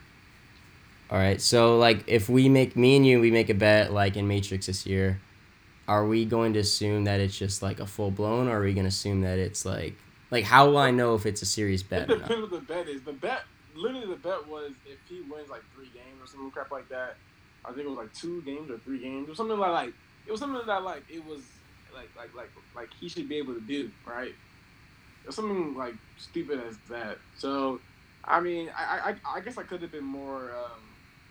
All 1.12 1.18
right. 1.18 1.39
So 1.39 1.77
like, 1.77 2.04
if 2.08 2.27
we 2.27 2.50
make 2.50 2.75
me 2.75 2.96
and 2.96 3.06
you, 3.06 3.20
we 3.20 3.30
make 3.32 3.50
a 3.50 3.54
bet 3.54 3.94
like 3.94 4.18
in 4.18 4.27
Matrix 4.27 4.65
this 4.65 4.86
year, 4.86 5.20
are 5.88 6.06
we 6.06 6.25
going 6.25 6.54
to 6.54 6.60
assume 6.60 7.04
that 7.04 7.20
it's 7.20 7.38
just 7.38 7.62
like 7.62 7.80
a 7.80 7.86
full 7.86 8.10
blown, 8.10 8.48
or 8.48 8.60
are 8.60 8.63
we 8.63 8.74
going 8.74 8.86
to 8.86 8.89
assume 8.89 9.22
that 9.22 9.38
it's 9.38 9.65
like 9.65 9.96
like 10.32 10.44
how 10.44 10.68
will 10.68 10.80
I 10.80 10.92
know 10.92 11.13
if 11.13 11.25
it's 11.25 11.42
a 11.42 11.46
serious 11.46 11.82
It 11.82 11.89
bet? 11.89 12.08
Not? 12.08 12.20
depends 12.20 12.42
what 12.42 12.51
the 12.51 12.74
bet 12.74 12.88
is. 12.88 13.04
The 13.04 13.13
bet, 13.13 13.44
literally, 13.75 14.08
the 14.08 14.15
bet 14.15 14.48
was 14.48 14.72
if 14.88 14.98
he 15.08 15.22
wins 15.22 15.50
like 15.50 15.62
three 15.75 15.89
games 15.94 16.20
or 16.22 16.27
some 16.27 16.50
crap 16.51 16.72
like 16.72 16.89
that. 16.89 17.18
I 17.63 17.70
think 17.70 17.86
it 17.86 17.89
was 17.89 17.98
like 17.98 18.13
two 18.13 18.42
games 18.44 18.70
or 18.70 18.77
three 18.80 19.00
games 19.00 19.30
or 19.30 19.36
something 19.36 19.58
like 19.58 19.72
like 19.72 19.94
it 20.27 20.32
was 20.32 20.39
something 20.39 20.65
that 20.65 20.84
like 20.84 21.04
it 21.10 21.24
was 21.25 21.42
like 21.94 22.10
like 22.18 22.36
like 22.36 22.50
like 22.75 22.89
he 23.00 23.08
should 23.08 23.30
be 23.30 23.38
able 23.38 23.54
to 23.54 23.62
do 23.62 23.92
right. 24.06 24.34
Something 25.29 25.75
like 25.75 25.96
stupid 26.17 26.62
as 26.67 26.77
that. 26.89 27.17
So, 27.38 27.79
I 28.24 28.39
mean, 28.39 28.70
I 28.77 29.15
I, 29.25 29.38
I 29.38 29.39
guess 29.41 29.58
I 29.58 29.63
could 29.63 29.82
have 29.82 29.91
been 29.91 30.03
more 30.03 30.51
um, 30.51 30.82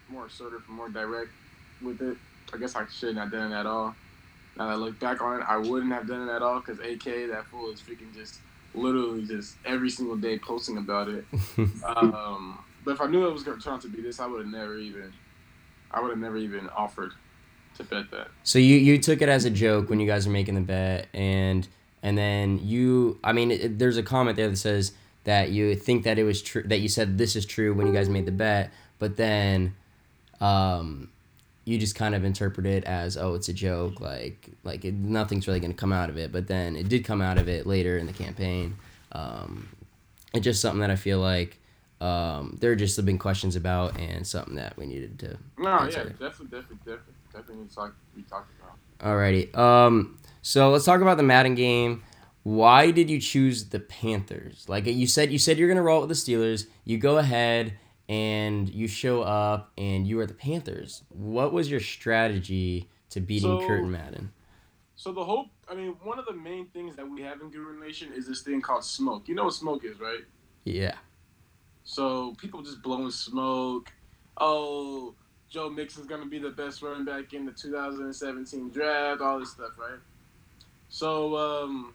more 0.09 0.27
assertive, 0.27 0.69
more 0.69 0.89
direct 0.89 1.31
with 1.83 2.01
it. 2.01 2.17
I 2.53 2.59
guess 2.59 2.77
I 2.77 2.87
shouldn't 2.87 3.19
have 3.19 3.31
done 3.31 3.53
it 3.53 3.55
at 3.55 3.67
all. 3.67 3.95
Now 4.57 4.69
that 4.69 4.73
I 4.73 4.77
look 4.77 4.99
back 5.01 5.21
on 5.21 5.41
it, 5.41 5.45
I 5.49 5.57
wouldn't 5.57 5.93
have 5.93 6.07
done 6.07 6.29
it 6.29 6.33
at 6.33 6.43
all 6.43 6.61
because 6.61 6.79
AK 6.79 7.05
that 7.31 7.47
fool 7.51 7.71
is 7.71 7.81
freaking 7.81 8.15
just 8.15 8.39
literally 8.75 9.25
just 9.27 9.57
every 9.65 9.91
single 9.91 10.17
day 10.17 10.39
posting 10.39 10.79
about 10.79 11.09
it. 11.09 11.25
Um, 11.85 12.59
but 12.85 12.93
if 12.93 13.01
I 13.01 13.07
knew 13.07 13.27
it 13.27 13.33
was 13.33 13.43
going 13.43 13.59
to 13.59 13.65
turn 13.65 13.75
out 13.75 13.83
to 13.83 13.89
be 13.89 14.01
this, 14.03 14.21
I 14.21 14.27
would 14.27 14.45
have 14.45 14.53
never 14.53 14.77
even, 14.77 15.13
I 15.91 16.01
would 16.01 16.11
have 16.11 16.19
never 16.19 16.37
even 16.37 16.69
offered 16.71 17.13
to 17.77 17.85
bet 17.85 18.11
that. 18.11 18.29
So 18.43 18.59
you 18.59 18.77
you 18.77 18.99
took 18.99 19.23
it 19.23 19.29
as 19.29 19.45
a 19.45 19.51
joke 19.51 19.91
when 19.91 20.01
you 20.01 20.07
guys 20.07 20.27
were 20.27 20.33
making 20.33 20.55
the 20.55 20.61
bet, 20.61 21.09
and 21.15 21.67
and 22.05 22.19
then 22.19 22.61
you, 22.63 23.19
I 23.25 23.33
mean, 23.33 23.51
it, 23.51 23.79
there's 23.79 23.97
a 23.97 24.03
comment 24.03 24.37
there 24.37 24.51
that 24.51 24.59
says 24.59 24.93
that 25.25 25.51
you 25.51 25.75
think 25.75 26.05
that 26.05 26.19
it 26.19 26.25
was 26.25 26.43
true 26.43 26.63
that 26.65 26.81
you 26.81 26.89
said 26.89 27.17
this 27.17 27.35
is 27.35 27.47
true 27.47 27.73
when 27.73 27.87
you 27.87 27.95
guys 27.95 28.11
made 28.11 28.27
the 28.27 28.33
bet, 28.33 28.71
but 28.99 29.17
then, 29.17 29.75
um, 30.41 31.09
you 31.65 31.79
just 31.79 31.95
kind 31.95 32.15
of 32.15 32.23
interpret 32.23 32.67
it 32.67 32.85
as 32.85 33.17
oh 33.17 33.33
it's 33.33 33.49
a 33.49 33.55
joke 33.55 33.99
like 33.99 34.51
like 34.65 34.85
it, 34.85 34.93
nothing's 34.93 35.49
really 35.49 35.61
going 35.61 35.73
to 35.73 35.77
come 35.77 35.95
out 35.95 36.11
of 36.11 36.19
it, 36.19 36.31
but 36.31 36.47
then 36.47 36.77
it 36.77 36.91
did 36.91 37.07
come 37.07 37.23
out 37.23 37.39
of 37.39 37.49
it 37.49 37.67
later 37.67 37.97
in 37.97 38.05
the 38.07 38.13
campaign. 38.13 38.77
Um, 39.13 39.71
it's 40.35 40.45
just 40.45 40.61
something 40.61 40.81
that 40.81 40.91
I 40.91 40.97
feel 40.97 41.21
like. 41.21 41.59
Um, 42.01 42.59
there 42.61 42.75
just 42.75 42.97
have 42.97 43.07
been 43.07 43.19
questions 43.19 43.57
about 43.57 43.99
and 43.99 44.27
something 44.27 44.57
that 44.57 44.77
we 44.77 44.85
needed 44.85 45.19
to 45.21 45.39
No, 45.57 45.79
That's 45.79 45.97
yeah, 45.97 46.03
definitely, 46.03 46.19
definitely, 46.19 46.77
definitely, 46.85 47.15
definitely 47.33 47.57
need 47.57 47.69
to 47.71 47.75
talk, 47.75 47.95
be 48.15 48.23
talked 48.25 48.51
about. 48.61 48.77
Alrighty. 49.01 49.57
Um. 49.57 50.19
So 50.47 50.69
let's 50.71 50.85
talk 50.85 51.01
about 51.01 51.17
the 51.17 51.23
Madden 51.23 51.55
game. 51.55 52.03
Why 52.43 52.91
did 52.91 53.09
you 53.09 53.19
choose 53.19 53.71
the 53.71 53.81
Panthers? 53.81 54.69
Like 54.69 54.85
you 54.85 55.07
said, 55.07 55.33
you 55.33 55.39
said 55.39 55.57
you're 55.57 55.69
gonna 55.69 55.81
roll 55.81 56.01
with 56.01 56.11
the 56.11 56.15
Steelers. 56.15 56.67
You 56.85 56.99
go 56.99 57.17
ahead 57.17 57.79
and 58.11 58.69
you 58.69 58.87
show 58.87 59.23
up, 59.23 59.73
and 59.79 60.07
you 60.07 60.21
are 60.21 60.27
the 60.27 60.35
Panthers. 60.35 61.03
What 61.09 61.55
was 61.55 61.71
your 61.71 61.81
strategy 61.81 62.91
to 63.09 63.21
beating 63.23 63.59
So- 63.59 63.67
Curtin 63.67 63.91
Madden? 63.91 64.33
So 64.97 65.13
the 65.13 65.25
whole, 65.25 65.47
I 65.67 65.75
mean, 65.75 65.97
one 66.03 66.19
of 66.19 66.27
the 66.27 66.35
main 66.35 66.67
things 66.67 66.95
that 66.97 67.09
we 67.09 67.23
have 67.23 67.41
in 67.41 67.49
Guru 67.51 67.81
Nation 67.81 68.13
is 68.13 68.27
this 68.27 68.43
thing 68.43 68.61
called 68.61 68.85
smoke. 68.85 69.27
You 69.27 69.35
know 69.35 69.45
what 69.45 69.55
smoke 69.55 69.83
is, 69.83 69.99
right? 69.99 70.25
Yeah. 70.65 70.97
So 71.85 72.35
people 72.35 72.61
just 72.61 72.83
blowing 72.83 73.11
smoke. 73.11 73.91
Oh, 74.37 75.15
Joe 75.49 75.71
Mixon's 75.71 76.07
gonna 76.07 76.27
be 76.27 76.39
the 76.39 76.51
best 76.51 76.83
running 76.83 77.07
back 77.07 77.33
in 77.33 77.47
the 77.47 77.53
2017 77.53 78.69
draft. 78.69 79.23
All 79.23 79.41
this 79.41 79.53
stuff, 79.53 79.73
right? 79.79 79.99
So 80.95 81.37
um, 81.37 81.93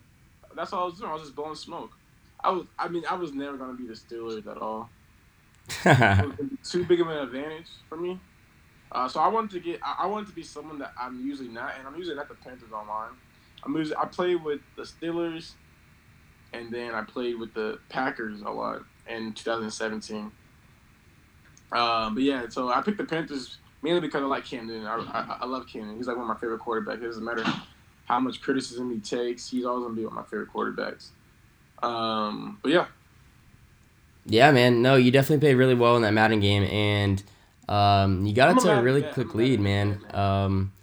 that's 0.53 0.73
all 0.73 0.83
I 0.83 0.85
was 0.87 0.99
doing. 0.99 1.09
I 1.09 1.13
was 1.13 1.21
just 1.21 1.33
blowing 1.33 1.55
smoke. 1.55 1.91
I 2.41 2.49
was, 2.49 2.65
I 2.77 2.89
mean, 2.89 3.03
I 3.09 3.15
was 3.15 3.31
never 3.31 3.55
gonna 3.55 3.71
be 3.71 3.87
the 3.87 3.93
Steelers 3.93 4.45
at 4.45 4.57
all. 4.57 4.89
It 5.85 5.99
was 5.99 6.35
gonna 6.35 6.49
be 6.49 6.57
too 6.65 6.83
big 6.83 6.99
of 6.99 7.07
an 7.07 7.17
advantage 7.19 7.67
for 7.87 7.95
me. 7.95 8.19
Uh, 8.91 9.07
so 9.07 9.21
I 9.21 9.29
wanted 9.29 9.51
to 9.51 9.61
get, 9.61 9.79
I, 9.81 9.99
I 9.99 10.05
wanted 10.07 10.27
to 10.27 10.33
be 10.33 10.43
someone 10.43 10.79
that 10.79 10.91
I'm 10.99 11.25
usually 11.25 11.47
not, 11.47 11.75
and 11.79 11.87
I'm 11.87 11.95
usually 11.95 12.17
not 12.17 12.27
the 12.27 12.35
Panthers 12.35 12.73
online. 12.73 13.11
I'm 13.63 13.73
usually, 13.73 13.95
I 13.95 14.03
played 14.03 14.43
with 14.43 14.59
the 14.75 14.83
Steelers, 14.83 15.51
and 16.51 16.69
then 16.69 16.93
I 16.93 17.01
played 17.03 17.39
with 17.39 17.53
the 17.53 17.79
Packers 17.87 18.41
a 18.41 18.49
lot 18.49 18.81
in 19.07 19.31
2017. 19.31 20.29
Um, 21.71 22.15
but 22.15 22.23
yeah, 22.23 22.49
so 22.49 22.67
I 22.67 22.81
picked 22.81 22.97
the 22.97 23.05
Panthers 23.05 23.59
mainly 23.81 24.01
because 24.01 24.21
I 24.21 24.25
like 24.25 24.43
Camden. 24.43 24.85
I, 24.85 24.97
I, 24.97 25.37
I 25.43 25.45
love 25.45 25.67
Camden. 25.71 25.95
He's 25.95 26.07
like 26.07 26.17
one 26.17 26.29
of 26.29 26.35
my 26.35 26.41
favorite 26.41 26.59
quarterbacks. 26.59 27.01
It 27.01 27.05
doesn't 27.05 27.23
matter 27.23 27.45
how 28.09 28.19
much 28.19 28.41
criticism 28.41 28.91
he 28.91 28.99
takes. 28.99 29.49
He's 29.49 29.63
always 29.63 29.83
gonna 29.83 29.95
be 29.95 30.03
one 30.03 30.13
of 30.13 30.15
my 30.17 30.23
favorite 30.23 30.49
quarterbacks. 30.51 31.09
Um, 31.81 32.57
but 32.61 32.71
yeah, 32.71 32.87
yeah, 34.25 34.51
man. 34.51 34.81
No, 34.81 34.95
you 34.95 35.11
definitely 35.11 35.39
played 35.39 35.55
really 35.55 35.75
well 35.75 35.95
in 35.95 36.01
that 36.01 36.13
Madden 36.13 36.39
game, 36.41 36.63
and 36.63 37.23
um, 37.69 38.25
you 38.25 38.33
got 38.33 38.57
it 38.57 38.61
to 38.63 38.77
a 38.77 38.81
really 38.81 39.03
quick 39.03 39.33
lead, 39.35 39.59
man. 39.59 40.01
man. 40.11 40.15
Um, 40.15 40.73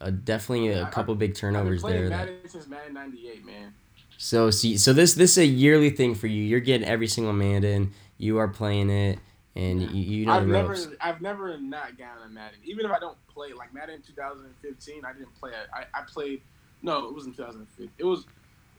uh, 0.00 0.10
definitely 0.10 0.68
a 0.68 0.84
I- 0.84 0.90
couple 0.90 1.14
big 1.14 1.30
I've 1.30 1.32
been 1.34 1.40
turnovers 1.40 1.82
there. 1.82 2.08
that- 2.10 2.26
Madden 2.28 2.48
since 2.48 2.68
Madden 2.68 2.94
'98, 2.94 3.44
man. 3.44 3.74
So 4.18 4.50
see, 4.50 4.76
so 4.76 4.92
this 4.92 5.14
this 5.14 5.32
is 5.32 5.38
a 5.38 5.46
yearly 5.46 5.90
thing 5.90 6.14
for 6.14 6.26
you. 6.28 6.42
You're 6.44 6.60
getting 6.60 6.86
every 6.86 7.08
single 7.08 7.32
Madden. 7.32 7.92
You 8.18 8.38
are 8.38 8.48
playing 8.48 8.90
it, 8.90 9.18
and 9.56 9.82
you, 9.82 9.88
you 10.18 10.26
know 10.26 10.32
I've 10.34 10.46
the 10.46 10.52
never. 10.52 10.76
I've 11.00 11.20
never 11.20 11.58
not 11.58 11.98
gotten 11.98 12.22
a 12.26 12.28
Madden. 12.28 12.60
Even 12.64 12.86
if 12.86 12.92
I 12.92 12.98
don't 13.00 13.16
play, 13.26 13.52
like 13.54 13.74
Madden 13.74 14.02
2015, 14.06 15.04
I 15.04 15.12
didn't 15.14 15.34
play 15.34 15.50
it. 15.50 15.68
I, 15.74 15.80
I 15.98 16.02
played, 16.06 16.40
no, 16.84 17.08
it 17.08 17.14
wasn't 17.14 17.34
2015. 17.36 17.90
It 17.98 18.04
was, 18.04 18.26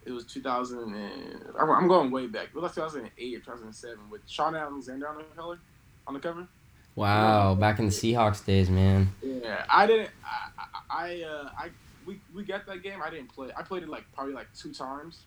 it 0.05 0.12
was 0.12 0.24
2000. 0.25 0.93
And, 0.95 1.43
I'm, 1.59 1.88
going 1.88 2.12
way 2.12 2.27
back. 2.27 2.45
It 2.45 2.55
was 2.55 2.63
like 2.63 2.75
2008 2.75 3.35
or 3.35 3.39
2007 3.39 4.09
with 4.09 4.21
Shaun 4.27 4.55
Alexander 4.55 5.09
on 5.09 5.17
the 5.17 5.24
cover. 5.35 5.59
On 6.07 6.13
the 6.13 6.19
cover. 6.19 6.47
Wow, 6.95 7.55
back 7.55 7.79
in 7.79 7.85
the 7.88 7.91
Seahawks 7.91 8.45
days, 8.45 8.69
man. 8.69 9.09
Yeah, 9.21 9.65
I 9.69 9.85
didn't. 9.85 10.12
I, 10.24 10.50
I, 10.57 11.07
I, 11.07 11.24
uh, 11.24 11.50
I, 11.57 11.69
we, 12.05 12.21
we 12.33 12.43
got 12.43 12.65
that 12.67 12.83
game. 12.83 13.01
I 13.03 13.09
didn't 13.09 13.33
play. 13.33 13.50
I 13.57 13.63
played 13.63 13.83
it 13.83 13.89
like 13.89 14.05
probably 14.13 14.33
like 14.33 14.47
two 14.55 14.71
times, 14.71 15.19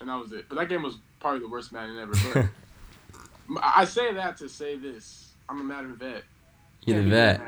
and 0.00 0.08
that 0.08 0.18
was 0.18 0.32
it. 0.32 0.46
But 0.48 0.54
that 0.54 0.70
game 0.70 0.82
was 0.84 0.96
probably 1.20 1.40
the 1.40 1.48
worst 1.48 1.70
Madden 1.70 1.98
ever. 1.98 2.14
But 2.32 3.60
I 3.62 3.84
say 3.84 4.14
that 4.14 4.38
to 4.38 4.48
say 4.48 4.76
this: 4.76 5.32
I'm 5.50 5.60
a 5.60 5.64
Madden 5.64 5.96
vet. 5.96 6.22
You're 6.86 7.02
the 7.02 7.10
vet. 7.10 7.40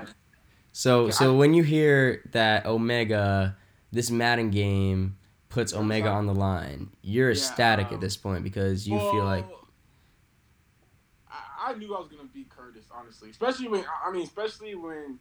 So 0.72 1.06
Yeah, 1.06 1.12
so 1.12 1.32
I- 1.32 1.36
when 1.38 1.54
you 1.54 1.62
hear 1.62 2.20
that 2.32 2.66
Omega, 2.66 3.56
this 3.94 4.10
Madden 4.10 4.50
game 4.50 5.16
puts 5.48 5.72
Omega 5.72 6.08
on 6.08 6.26
the 6.26 6.34
line, 6.34 6.90
you're 7.02 7.30
Yeah, 7.30 7.36
ecstatic 7.36 7.88
um, 7.88 7.94
at 7.94 8.00
this 8.00 8.16
point 8.16 8.42
because 8.42 8.86
you 8.86 8.98
feel 8.98 9.24
like 9.24 9.46
I, 11.30 11.70
I 11.70 11.74
knew 11.74 11.94
I 11.94 12.00
was 12.00 12.08
gonna 12.08 12.28
beat 12.34 12.50
Curtis, 12.50 12.84
honestly. 12.92 13.30
Especially 13.30 13.68
when 13.68 13.84
I 14.04 14.10
mean, 14.10 14.24
especially 14.24 14.74
when 14.74 15.18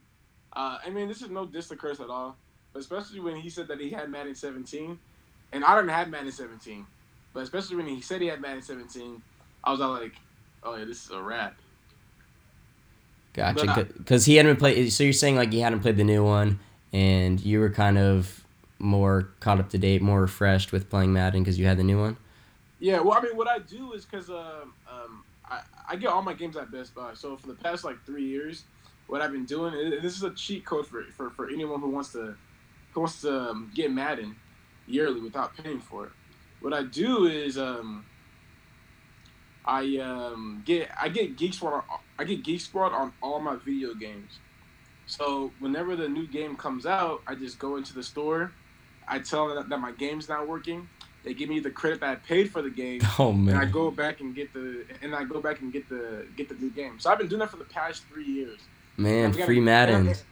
uh, 0.56 0.78
I 0.86 0.90
mean, 0.90 1.08
this 1.08 1.22
is 1.22 1.30
no 1.30 1.46
diss 1.46 1.68
to 1.70 1.76
Curtis 1.76 2.00
at 2.00 2.10
all, 2.10 2.36
but 2.74 2.80
especially 2.80 3.20
when 3.20 3.36
he 3.36 3.50
said 3.50 3.68
that 3.68 3.80
he 3.80 3.90
had 3.90 4.10
Madden 4.10 4.36
17, 4.36 4.98
and 5.52 5.64
I 5.64 5.76
didn't 5.76 5.90
have 5.90 6.10
Madden 6.10 6.32
17, 6.32 6.86
but 7.34 7.44
especially 7.44 7.78
when 7.78 7.88
he 7.88 8.02
said 8.02 8.22
he 8.22 8.28
had 8.28 8.42
Madden 8.42 8.62
17, 8.62 9.22
I 9.64 9.72
was 9.72 9.82
all 9.82 9.92
like, 9.92 10.14
oh 10.64 10.76
yeah, 10.76 10.86
this 10.86 11.06
is 11.06 11.12
a 11.12 11.22
wrap. 11.22 11.56
gotcha 13.34 13.88
because 13.98 14.26
he 14.26 14.36
hadn't 14.36 14.58
played. 14.58 14.92
So 14.92 15.04
you're 15.04 15.14
saying 15.14 15.36
like 15.36 15.52
he 15.52 15.60
hadn't 15.60 15.80
played 15.82 15.98
the 15.98 16.04
new 16.04 16.24
one, 16.24 16.60
and 16.92 17.40
you 17.40 17.60
were 17.60 17.70
kind 17.70 17.98
of 17.98 18.43
more 18.84 19.30
caught 19.40 19.60
up 19.60 19.70
to 19.70 19.78
date, 19.78 20.02
more 20.02 20.22
refreshed 20.22 20.72
with 20.72 20.90
playing 20.90 21.14
Madden 21.14 21.42
because 21.42 21.58
you 21.58 21.66
had 21.66 21.78
the 21.78 21.84
new 21.84 22.00
one. 22.00 22.18
Yeah, 22.80 23.00
well, 23.00 23.18
I 23.18 23.22
mean, 23.22 23.38
what 23.38 23.48
I 23.48 23.60
do 23.60 23.94
is 23.94 24.06
because 24.06 24.30
um, 24.30 24.74
um, 24.92 25.24
I, 25.50 25.62
I 25.90 25.96
get 25.96 26.10
all 26.10 26.22
my 26.22 26.34
games 26.34 26.58
at 26.58 26.72
Best 26.72 26.94
Buy. 26.94 27.14
So 27.14 27.38
for 27.38 27.48
the 27.48 27.56
past 27.56 27.84
like 27.84 28.04
three 28.06 28.26
years, 28.26 28.66
what 29.08 29.22
I've 29.22 29.32
been 29.32 29.46
doing 29.46 29.74
and 29.74 30.02
this 30.04 30.16
is 30.16 30.24
a 30.24 30.32
cheat 30.32 30.66
code 30.66 30.88
for 30.88 31.04
for, 31.16 31.30
for 31.32 31.50
anyone 31.50 31.80
who 31.80 31.90
wants 31.90 32.12
to 32.14 32.36
who 32.92 33.00
wants 33.00 33.22
to 33.22 33.50
um, 33.52 33.72
get 33.74 33.92
Madden 33.92 34.36
yearly 34.88 35.22
without 35.22 35.56
paying 35.56 35.80
for 35.80 36.06
it. 36.06 36.12
What 36.62 36.74
I 36.74 36.84
do 36.84 37.26
is 37.26 37.58
um, 37.58 38.06
I 39.66 39.98
um, 39.98 40.64
get 40.66 40.90
I 41.00 41.10
get 41.10 41.38
Geek 41.38 41.54
Squad 41.54 41.74
on, 41.74 41.84
I 42.18 42.24
get 42.24 42.44
Geek 42.44 42.62
Squad 42.62 42.94
on 42.94 43.14
all 43.22 43.40
my 43.40 43.56
video 43.56 43.94
games. 43.94 44.40
So 45.06 45.52
whenever 45.60 45.96
the 45.96 46.08
new 46.08 46.28
game 46.28 46.56
comes 46.56 46.86
out, 46.86 47.22
I 47.28 47.36
just 47.36 47.60
go 47.60 47.76
into 47.76 47.94
the 47.94 48.04
store. 48.04 48.52
I 49.08 49.20
tell 49.20 49.54
them 49.54 49.70
that, 49.70 49.80
my 49.80 49.92
game's 49.92 50.30
not 50.30 50.48
working. 50.48 50.88
They 51.24 51.34
give 51.34 51.48
me 51.50 51.60
the 51.60 51.70
credit 51.70 52.02
that 52.02 52.10
I 52.10 52.16
paid 52.16 52.52
for 52.52 52.62
the 52.62 52.70
game, 52.70 53.02
Oh 53.20 53.32
and 53.32 53.52
I 53.52 53.66
go 53.66 53.90
back 53.92 54.20
and 54.20 54.36
get 54.36 54.54
the 54.54 54.84
and 55.02 55.16
I 55.16 55.24
go 55.24 55.40
back 55.42 55.62
and 55.62 55.72
get 55.72 55.88
the 55.88 56.26
get 56.36 56.50
the 56.50 56.56
new 56.56 56.70
game. 56.70 57.00
So 57.00 57.10
I've 57.10 57.18
been 57.18 57.28
doing 57.28 57.40
that 57.40 57.50
for 57.50 57.58
the 57.58 57.64
past 57.64 58.04
three 58.12 58.26
years. 58.26 58.60
man, 58.98 59.28
I've 59.28 59.46
free 59.46 59.62
Madden. 59.62 60.08
and 60.08 60.24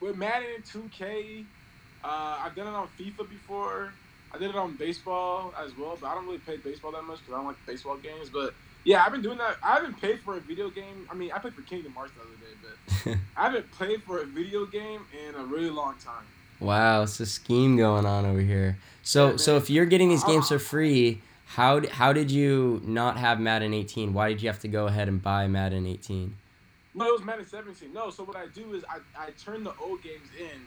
With 0.00 0.16
Madden 0.16 0.48
and 0.54 0.64
2K, 0.64 1.44
uh, 2.04 2.38
I've 2.44 2.54
done 2.54 2.68
it 2.68 2.74
on 2.74 2.88
FIFA 2.98 3.28
before. 3.28 3.92
I 4.32 4.38
did 4.38 4.50
it 4.50 4.56
on 4.56 4.76
baseball 4.76 5.52
as 5.58 5.76
well, 5.76 5.98
but 6.00 6.06
I 6.06 6.14
don't 6.14 6.26
really 6.26 6.38
play 6.38 6.56
baseball 6.56 6.92
that 6.92 7.02
much 7.02 7.18
because 7.18 7.34
I 7.34 7.36
don't 7.38 7.46
like 7.46 7.66
baseball 7.66 7.96
games. 7.96 8.30
But 8.30 8.54
yeah, 8.84 9.04
I've 9.04 9.12
been 9.12 9.22
doing 9.22 9.38
that. 9.38 9.56
I 9.62 9.74
haven't 9.74 10.00
paid 10.00 10.20
for 10.20 10.36
a 10.36 10.40
video 10.40 10.70
game. 10.70 11.08
I 11.10 11.14
mean, 11.14 11.32
I 11.32 11.38
played 11.38 11.54
for 11.54 11.62
Kingdom 11.62 11.92
Hearts 11.94 12.12
the 12.14 12.22
other 12.22 12.30
day, 12.36 12.54
but 13.02 13.18
I 13.36 13.46
haven't 13.46 13.70
played 13.72 14.02
for 14.04 14.20
a 14.20 14.26
video 14.26 14.64
game 14.66 15.04
in 15.28 15.34
a 15.34 15.44
really 15.44 15.70
long 15.70 15.96
time. 15.96 16.24
Wow, 16.60 17.02
it's 17.02 17.18
a 17.20 17.26
scheme 17.26 17.76
going 17.76 18.06
on 18.06 18.26
over 18.26 18.40
here. 18.40 18.78
So 19.02 19.36
so 19.36 19.56
if 19.56 19.70
you're 19.70 19.86
getting 19.86 20.08
these 20.08 20.24
games 20.24 20.48
for 20.48 20.58
free, 20.58 21.22
how 21.46 21.86
how 21.88 22.12
did 22.12 22.30
you 22.30 22.80
not 22.84 23.16
have 23.16 23.40
Madden 23.40 23.74
18? 23.74 24.12
Why 24.12 24.28
did 24.28 24.42
you 24.42 24.48
have 24.48 24.60
to 24.60 24.68
go 24.68 24.86
ahead 24.86 25.08
and 25.08 25.22
buy 25.22 25.46
Madden 25.48 25.86
18? 25.86 26.36
No, 26.94 27.06
it 27.06 27.12
was 27.12 27.24
Madden 27.24 27.46
17. 27.46 27.92
No, 27.92 28.10
so 28.10 28.24
what 28.24 28.36
I 28.36 28.46
do 28.48 28.74
is 28.74 28.84
I, 28.88 28.98
I 29.16 29.30
turn 29.30 29.62
the 29.64 29.72
old 29.80 30.02
games 30.02 30.28
in 30.38 30.60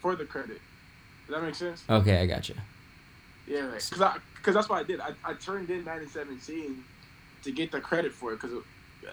for 0.00 0.16
the 0.16 0.24
credit. 0.24 0.60
Does 1.26 1.36
that 1.36 1.42
make 1.42 1.54
sense? 1.54 1.84
Okay, 1.88 2.18
I 2.20 2.26
got 2.26 2.48
you. 2.48 2.56
Yeah, 3.46 3.70
because 3.74 4.00
I 4.00 4.18
because 4.36 4.54
that's 4.54 4.68
what 4.68 4.80
I 4.80 4.82
did. 4.82 5.00
I, 5.00 5.10
I 5.24 5.34
turned 5.34 5.70
in 5.70 5.84
Madden 5.84 6.08
17 6.08 6.82
to 7.42 7.52
get 7.52 7.70
the 7.70 7.80
credit 7.80 8.12
for 8.12 8.32
it, 8.32 8.40
because 8.40 8.62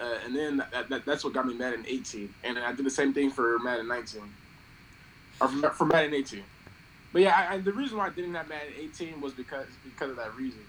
uh, 0.00 0.18
and 0.24 0.34
then 0.34 0.58
that, 0.58 0.88
that, 0.88 1.04
that's 1.04 1.24
what 1.24 1.32
got 1.32 1.46
me 1.46 1.54
Madden 1.54 1.84
18, 1.86 2.32
and 2.44 2.58
I 2.58 2.72
did 2.72 2.84
the 2.84 2.90
same 2.90 3.12
thing 3.12 3.30
for 3.30 3.58
Madden 3.58 3.88
19, 3.88 4.22
or 5.40 5.48
for, 5.48 5.72
Madden 5.86 6.14
18. 6.14 6.46
But 7.12 7.22
yeah, 7.22 7.36
I, 7.36 7.54
I, 7.54 7.58
the 7.60 7.72
reason 7.72 7.98
why 7.98 8.08
I 8.08 8.10
didn't 8.10 8.34
have 8.34 8.48
Madden 8.48 8.74
18 8.76 9.20
was 9.20 9.34
because 9.34 9.78
because 9.82 10.10
of 10.10 10.16
that 10.18 10.34
reason. 10.34 10.68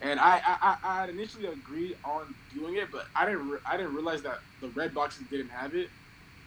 And 0.00 0.20
I, 0.20 0.40
I, 0.44 0.56
I- 0.62 1.02
initially 1.10 1.46
agreed 1.46 1.96
on 2.04 2.36
doing 2.50 2.76
it, 2.76 2.90
but 2.92 3.06
I 3.16 3.24
didn't 3.26 3.48
re- 3.48 3.60
I 3.66 3.76
didn't 3.76 3.94
realize 3.94 4.22
that 4.24 4.38
the 4.60 4.70
red 4.70 4.94
boxes 4.94 5.26
didn't 5.28 5.50
have 5.50 5.74
it. 5.74 5.90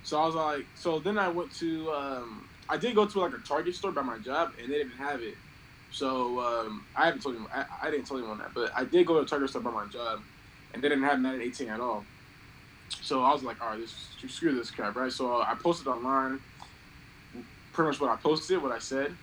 So 0.02 0.22
I 0.22 0.26
was 0.26 0.36
like, 0.36 0.70
so 0.76 1.00
then 1.00 1.18
I 1.20 1.30
went 1.30 1.54
to 1.58 1.92
um, 1.92 2.50
I 2.70 2.78
did 2.78 2.96
go 2.96 3.08
to 3.08 3.20
like 3.20 3.34
a 3.34 3.40
Target 3.40 3.76
store 3.76 3.92
by 3.94 4.04
my 4.04 4.20
job, 4.20 4.52
and 4.60 4.72
they 4.72 4.78
didn't 4.78 4.98
have 4.98 5.22
it. 5.22 5.40
So 5.90 6.42
um, 6.42 6.88
I 6.96 7.06
haven't 7.08 7.22
told 7.24 7.36
him 7.36 7.48
I, 7.54 7.66
I 7.84 7.92
didn't 7.92 8.08
tell 8.08 8.18
anyone 8.18 8.40
that, 8.40 8.54
but 8.56 8.72
I 8.78 8.86
did 8.86 9.08
go 9.08 9.16
to 9.16 9.22
a 9.22 9.28
Target 9.28 9.50
store 9.50 9.64
by 9.64 9.72
my 9.72 9.88
job, 9.88 10.26
and 10.74 10.84
they 10.84 10.90
didn't 10.90 11.06
have 11.06 11.20
Madden 11.20 11.42
18 11.42 11.70
at 11.70 11.82
all. 11.82 12.08
So 13.02 13.24
I 13.24 13.32
was 13.34 13.44
like, 13.44 13.62
all 13.62 13.70
right, 13.70 13.80
this 13.80 14.16
screw 14.28 14.56
this 14.56 14.72
crap, 14.72 14.96
right? 14.96 15.12
So 15.12 15.42
I 15.42 15.56
posted 15.62 15.88
online, 15.88 16.42
pretty 17.76 17.90
much 17.90 18.00
what 18.00 18.10
I 18.10 18.16
posted, 18.16 18.62
what 18.62 18.72
I 18.72 18.80
said, 18.80 19.16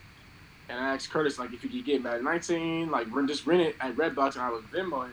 and 0.68 0.78
I 0.78 0.94
asked 0.94 1.10
Curtis 1.10 1.38
like 1.38 1.52
if 1.52 1.62
he 1.62 1.68
could 1.68 1.84
get 1.84 2.02
Madden 2.02 2.24
19, 2.24 2.90
like 2.90 3.12
rent 3.14 3.28
just 3.28 3.46
rent 3.46 3.62
it 3.62 3.76
at 3.80 3.96
Redbox, 3.96 4.34
and 4.34 4.42
I 4.42 4.50
was 4.50 4.62
Venmo 4.72 5.04
him 5.04 5.12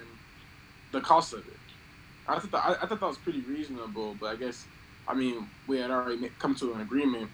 the 0.92 1.02
cost 1.02 1.34
of 1.34 1.40
it. 1.48 1.54
I 2.28 2.38
thought 2.38 2.52
that, 2.52 2.64
I, 2.66 2.72
I 2.84 2.88
thought 2.88 3.00
that 3.00 3.08
was 3.08 3.18
pretty 3.18 3.42
reasonable, 3.42 4.16
but 4.20 4.28
I 4.28 4.36
guess 4.36 4.66
I 5.08 5.14
mean 5.14 5.50
we 5.68 5.80
had 5.80 5.90
already 5.90 6.30
come 6.38 6.54
to 6.56 6.74
an 6.74 6.82
agreement. 6.82 7.30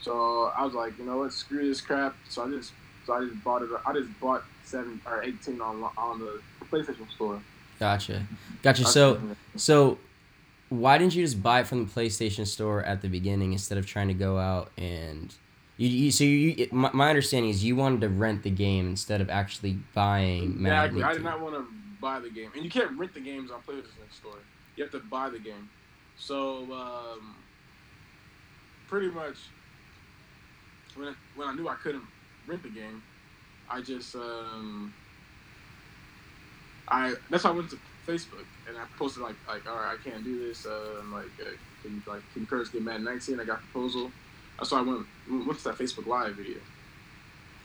So 0.00 0.50
I 0.56 0.64
was 0.64 0.72
like, 0.72 0.98
you 0.98 1.04
know 1.04 1.18
what, 1.18 1.32
screw 1.32 1.68
this 1.68 1.80
crap. 1.80 2.14
So 2.28 2.44
I 2.44 2.48
just 2.48 2.72
so 3.06 3.14
I 3.14 3.24
just 3.24 3.42
bought 3.44 3.62
it. 3.62 3.68
I 3.84 3.92
just 3.92 4.08
bought 4.20 4.44
seven 4.64 5.00
or 5.04 5.22
eighteen 5.22 5.60
on 5.60 5.82
on 5.98 6.20
the 6.20 6.40
PlayStation 6.70 7.10
Store. 7.10 7.40
Gotcha. 7.78 8.22
Gotcha. 8.62 8.84
So 8.84 9.20
so 9.56 9.98
why 10.70 10.96
didn't 10.96 11.14
you 11.14 11.22
just 11.22 11.42
buy 11.42 11.60
it 11.60 11.66
from 11.66 11.84
the 11.84 11.90
PlayStation 11.92 12.46
store 12.46 12.82
at 12.82 13.02
the 13.02 13.08
beginning 13.08 13.52
instead 13.52 13.76
of 13.76 13.86
trying 13.86 14.08
to 14.08 14.14
go 14.14 14.38
out 14.38 14.70
and 14.78 15.34
You, 15.76 15.88
you 15.88 16.10
so 16.10 16.24
you, 16.24 16.30
you 16.30 16.68
my, 16.72 16.90
my 16.92 17.08
understanding 17.08 17.50
is 17.50 17.64
you 17.64 17.74
wanted 17.74 18.02
to 18.02 18.10
rent 18.10 18.42
the 18.42 18.50
game 18.50 18.86
instead 18.86 19.22
of 19.22 19.30
actually 19.30 19.78
buying. 19.94 20.58
Exactly. 20.60 21.02
I 21.02 21.14
did 21.14 21.22
not 21.22 21.40
want 21.40 21.54
to 21.54 21.64
buy 22.00 22.20
the 22.20 22.28
game, 22.28 22.50
and 22.54 22.62
you 22.62 22.70
can't 22.70 22.98
rent 22.98 23.14
the 23.14 23.20
games 23.20 23.50
on 23.50 23.62
PlayStation 23.62 24.12
Store. 24.12 24.38
You 24.76 24.84
have 24.84 24.92
to 24.92 25.00
buy 25.00 25.30
the 25.30 25.38
game. 25.38 25.70
So 26.18 26.64
um, 26.70 27.34
pretty 28.88 29.08
much, 29.08 29.36
when 30.96 31.08
I, 31.08 31.14
when 31.34 31.48
I 31.48 31.54
knew 31.54 31.66
I 31.66 31.76
couldn't 31.76 32.04
rent 32.46 32.62
the 32.62 32.68
game, 32.68 33.02
I 33.70 33.80
just 33.80 34.14
um, 34.16 34.92
I 36.88 37.14
that's 37.30 37.44
why 37.44 37.50
I 37.50 37.54
went 37.54 37.70
to 37.70 37.78
Facebook 38.06 38.44
and 38.70 38.78
I 38.78 38.86
posted 38.98 39.22
like 39.22 39.36
like 39.48 39.68
all 39.68 39.76
right 39.76 39.98
I 39.98 40.08
can't 40.08 40.24
do 40.24 40.46
this. 40.46 40.66
Uh, 40.66 41.00
I'm 41.00 41.12
like 41.12 41.26
uh, 41.40 41.50
can 41.82 41.94
you 41.94 42.02
like 42.06 42.22
can 42.32 42.46
Curtis 42.46 42.68
get 42.68 42.82
Madden 42.82 43.04
19? 43.04 43.40
I 43.40 43.44
got 43.44 43.58
a 43.58 43.62
proposal. 43.62 44.10
So 44.62 44.76
I 44.76 44.82
went 44.82 45.06
went 45.46 45.58
to 45.58 45.64
that 45.64 45.78
Facebook 45.78 46.06
Live 46.06 46.34
video. 46.34 46.58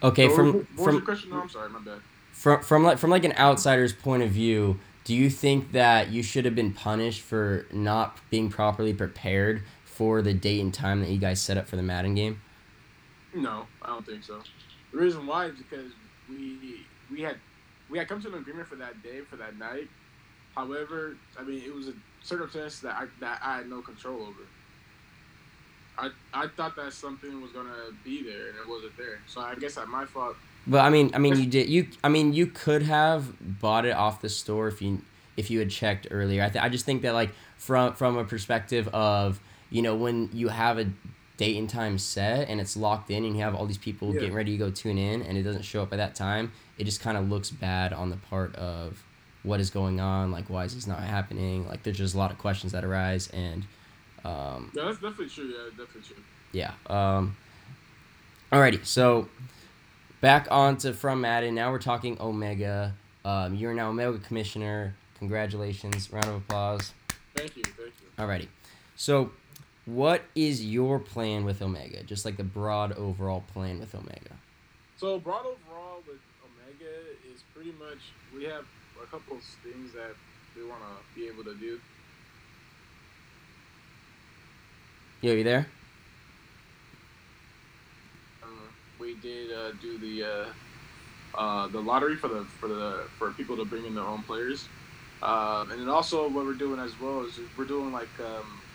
Okay, 0.04 0.28
So 0.30 0.36
from 0.36 0.54
what, 0.54 0.66
what 0.76 0.94
from 0.94 1.02
question? 1.02 1.30
No, 1.30 1.42
I'm 1.42 1.50
sorry, 1.50 1.70
my 1.70 1.80
bad. 1.80 2.00
from 2.32 2.62
from 2.62 2.84
like 2.84 2.98
from 2.98 3.10
like 3.10 3.24
an 3.24 3.34
outsider's 3.34 3.94
point 3.94 4.24
of 4.24 4.30
view, 4.30 4.80
do 5.04 5.16
you 5.16 5.30
think 5.30 5.72
that 5.72 6.10
you 6.10 6.24
should 6.24 6.46
have 6.46 6.56
been 6.56 6.74
punished 6.74 7.22
for 7.22 7.66
not 7.72 8.20
being 8.30 8.50
properly 8.50 8.94
prepared 8.94 9.64
for 9.84 10.22
the 10.22 10.34
date 10.34 10.60
and 10.60 10.74
time 10.74 11.00
that 11.02 11.10
you 11.10 11.18
guys 11.18 11.42
set 11.42 11.58
up 11.58 11.68
for 11.68 11.76
the 11.76 11.84
Madden 11.84 12.16
game? 12.16 12.42
No, 13.34 13.66
I 13.82 13.88
don't 13.88 14.06
think 14.06 14.24
so. 14.24 14.42
The 14.92 14.98
reason 14.98 15.28
why 15.28 15.48
is 15.48 15.56
because 15.58 15.92
we 16.30 16.86
we 17.12 17.22
had 17.22 17.38
we 17.90 17.98
had 17.98 18.08
come 18.08 18.22
to 18.22 18.28
an 18.30 18.36
agreement 18.36 18.68
for 18.68 18.76
that 18.78 19.02
day 19.04 19.22
for 19.22 19.36
that 19.38 19.58
night. 19.58 19.90
However, 20.56 21.16
I 21.40 21.44
mean 21.44 21.62
it 21.66 21.74
was 21.74 21.88
a 21.90 21.94
circumstance 22.24 22.80
that 22.80 22.96
I 22.96 23.06
that 23.20 23.40
I 23.44 23.58
had 23.58 23.70
no 23.70 23.82
control 23.82 24.22
over. 24.22 24.42
I 25.98 26.10
I 26.34 26.48
thought 26.48 26.76
that 26.76 26.94
something 26.94 27.42
was 27.42 27.52
gonna 27.52 27.92
be 28.04 28.24
there 28.24 28.50
and 28.50 28.58
it 28.58 28.68
wasn't 28.68 28.98
there. 28.98 29.20
So 29.28 29.42
I 29.42 29.56
guess 29.56 29.76
that's 29.76 29.88
my 29.90 30.06
fault. 30.06 30.36
But 30.68 30.80
I 30.80 30.90
mean, 30.90 31.12
I 31.14 31.20
mean, 31.20 31.36
you 31.38 31.46
did 31.46 31.70
you. 31.70 31.88
I 32.04 32.10
mean, 32.10 32.34
you 32.34 32.48
could 32.48 32.82
have 32.84 33.60
bought 33.62 33.86
it 33.86 33.96
off 33.96 34.22
the 34.22 34.30
store 34.30 34.68
if 34.68 34.82
you 34.82 35.02
if 35.38 35.52
you 35.52 35.60
had 35.60 35.70
checked 35.70 36.08
earlier. 36.12 36.44
I 36.44 36.50
th- 36.50 36.64
I 36.64 36.70
just 36.70 36.86
think 36.86 37.02
that 37.04 37.14
like 37.14 37.32
from 37.58 37.94
from 37.94 38.18
a 38.18 38.24
perspective 38.26 38.88
of 38.90 39.40
you 39.70 39.82
know 39.82 39.96
when 39.96 40.30
you 40.34 40.48
have 40.50 40.78
a 40.80 40.90
date 41.38 41.58
and 41.58 41.70
time 41.70 41.98
set 41.98 42.48
and 42.48 42.62
it's 42.62 42.78
locked 42.78 43.12
in 43.12 43.26
and 43.26 43.36
you 43.36 43.42
have 43.44 43.54
all 43.54 43.66
these 43.66 43.78
people 43.78 44.14
Yeah. 44.14 44.22
getting 44.22 44.34
ready 44.36 44.54
to 44.54 44.58
go 44.58 44.72
tune 44.72 44.98
in 44.98 45.22
and 45.22 45.38
it 45.38 45.44
doesn't 45.44 45.64
show 45.64 45.82
up 45.84 45.92
at 45.92 45.98
that 45.98 46.16
time, 46.16 46.54
it 46.78 46.86
just 46.86 47.02
kind 47.02 47.18
of 47.18 47.30
looks 47.30 47.52
bad 47.52 47.92
on 47.92 48.10
the 48.10 48.16
part 48.16 48.56
of 48.56 49.04
what 49.46 49.60
is 49.60 49.70
going 49.70 50.00
on. 50.00 50.32
Like, 50.32 50.50
why 50.50 50.66
is 50.66 50.74
this 50.76 50.88
not 50.88 51.00
happening? 51.00 51.68
Like, 51.68 51.84
there's 51.84 51.98
just 51.98 52.16
a 52.16 52.18
lot 52.18 52.32
of 52.32 52.38
questions 52.38 52.72
that 52.74 52.84
arise 52.84 53.30
and. 53.30 53.66
Um, 54.24 54.72
Yeah, 54.74 54.86
that's 54.86 54.96
definitely 54.98 55.30
true. 55.30 55.46
Yeah, 55.46 55.70
definitely 55.70 56.02
true. 56.02 56.24
yeah. 56.52 56.72
Um, 56.88 57.38
alrighty, 58.52 58.84
so 58.86 59.30
back 60.22 60.48
on 60.50 60.78
to 60.78 60.94
from 60.94 61.22
Madden. 61.22 61.54
Now 61.56 61.72
we're 61.72 61.80
talking 61.80 62.18
Omega. 62.20 62.94
Um, 63.24 63.54
you're 63.56 63.74
now 63.74 63.90
Omega 63.90 64.18
Commissioner. 64.20 64.96
Congratulations. 65.20 66.12
Round 66.12 66.26
of 66.26 66.36
applause. 66.36 66.92
Thank 67.36 67.56
you, 67.58 67.64
thank 67.64 67.78
you. 68.02 68.24
Alrighty. 68.24 68.48
So, 68.96 69.32
what 69.86 70.24
is 70.36 70.66
your 70.66 70.98
plan 71.00 71.46
with 71.46 71.62
Omega? 71.62 72.02
Just 72.04 72.26
like 72.26 72.38
the 72.38 72.44
broad 72.44 72.94
overall 72.94 73.44
plan 73.54 73.80
with 73.80 73.94
Omega. 73.94 74.32
So 74.98 75.20
broad 75.20 75.42
overall 75.46 76.02
with 76.08 76.18
Omega 76.44 76.96
is 77.32 77.44
pretty 77.54 77.74
much 77.78 77.98
we 78.36 78.46
have 78.46 78.66
a 79.04 79.08
couple 79.08 79.38
of 79.38 79.44
things 79.64 79.94
that 79.94 80.16
we 80.56 80.64
want 80.64 80.82
to 80.84 81.04
be 81.14 81.28
able 81.28 81.44
to 81.44 81.56
do. 81.58 81.80
Yo, 85.22 85.34
you 85.34 85.44
there? 85.44 85.74
Um, 88.44 88.76
we 89.00 89.16
did 89.16 89.52
uh, 89.52 89.74
do 89.74 89.98
the 90.00 90.24
uh, 90.24 90.54
uh, 91.38 91.68
the 91.70 91.82
lottery 91.82 92.18
for 92.18 92.28
the 92.28 92.46
for 92.60 92.70
the 92.70 93.10
for 93.18 93.34
people 93.34 93.58
to 93.58 93.66
bring 93.66 93.86
in 93.86 93.94
their 93.96 94.08
own 94.08 94.24
players, 94.24 94.72
um, 95.22 95.72
and 95.72 95.82
then 95.82 95.90
also 95.90 96.30
what 96.30 96.46
we're 96.46 96.56
doing 96.56 96.80
as 96.80 97.00
well 97.00 97.24
is 97.26 97.40
we're 97.56 97.66
doing 97.66 97.92
like 97.92 98.20
um, 98.20 98.66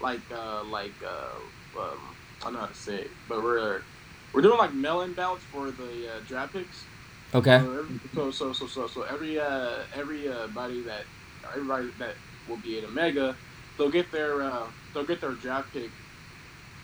like 0.00 0.30
uh, 0.32 0.64
like 0.64 1.02
uh, 1.02 1.78
um, 1.78 2.16
I 2.42 2.44
don't 2.46 2.54
know 2.54 2.60
how 2.60 2.66
to 2.66 2.74
say 2.74 3.02
it, 3.02 3.12
but 3.26 3.42
we're 3.42 3.84
we're 4.32 4.42
doing 4.42 4.58
like 4.58 4.74
mail-in 4.74 5.14
ballots 5.14 5.44
for 5.44 5.72
the 5.72 6.16
uh, 6.16 6.20
draft 6.24 6.54
picks. 6.54 6.91
Okay. 7.34 7.58
So 7.60 7.72
every, 7.72 7.94
so, 8.14 8.30
so 8.30 8.52
so 8.52 8.66
so 8.66 8.86
so 8.86 9.02
every 9.02 9.38
uh, 9.38 9.84
every 9.94 10.28
uh, 10.28 10.48
body 10.48 10.84
that 10.84 11.06
everybody 11.54 11.88
that 11.98 12.16
will 12.46 12.58
be 12.58 12.78
at 12.78 12.84
Omega, 12.84 13.38
they'll 13.78 13.90
get 13.90 14.12
their 14.12 14.42
uh, 14.42 14.70
they'll 14.94 15.06
get 15.06 15.20
their 15.20 15.34
draft 15.36 15.72
pick 15.72 15.94